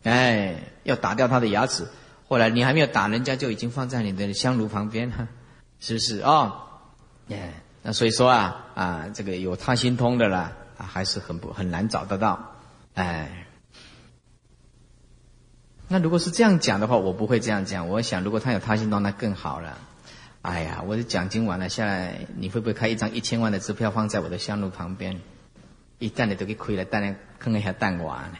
[0.03, 1.87] 哎，要打掉他的牙齿，
[2.27, 5.27] 后来你还没有打人家，就已经放在你的香炉旁边了，
[5.79, 6.63] 是不是啊？
[7.29, 12.55] 哎，那所以说啊，啊，这个有他心通的啦，啊，还是很不很难找得到，
[12.95, 13.44] 哎。
[15.87, 17.87] 那如果是这样讲的话，我不会这样讲。
[17.89, 19.77] 我想，如果他有他心通，那更好了。
[20.41, 25.19] 哎呀，我的奖金完了下来，你会不会开一张一千万的支票放在我的香炉旁边？
[25.99, 28.37] 一旦你都给亏了，当然坑一下蛋瓦呢。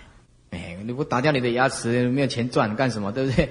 [0.51, 3.11] 哎，如果打掉你的牙齿，没有钱赚，干什么？
[3.11, 3.49] 对不对？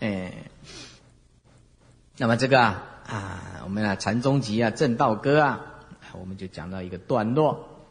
[0.00, 0.32] 哎，
[2.18, 5.60] 那么这个啊，啊，我们啊禅宗集啊正道歌啊，
[6.20, 7.88] 我们就讲到一个段落。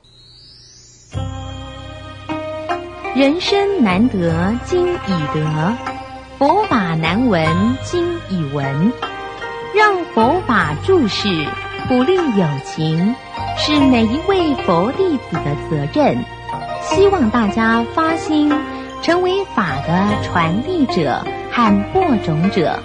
[3.18, 5.74] 人生难得今已得，
[6.38, 8.94] 佛法难闻今已闻。
[9.76, 11.28] 让佛法注释，
[11.88, 13.16] 鼓励友情，
[13.58, 16.16] 是每一位佛弟子的责任。
[16.84, 18.54] 希望大家发心，
[19.02, 22.80] 成为法的传递者和播种者，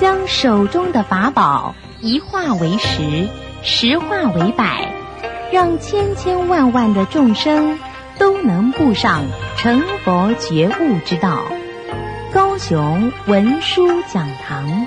[0.00, 3.28] 将手中的法宝一化为十，
[3.62, 4.90] 十化为百，
[5.52, 7.78] 让千千万万的众生
[8.20, 9.24] 都能步上
[9.56, 11.50] 成佛觉悟之道。
[12.34, 14.86] 高雄文殊讲堂。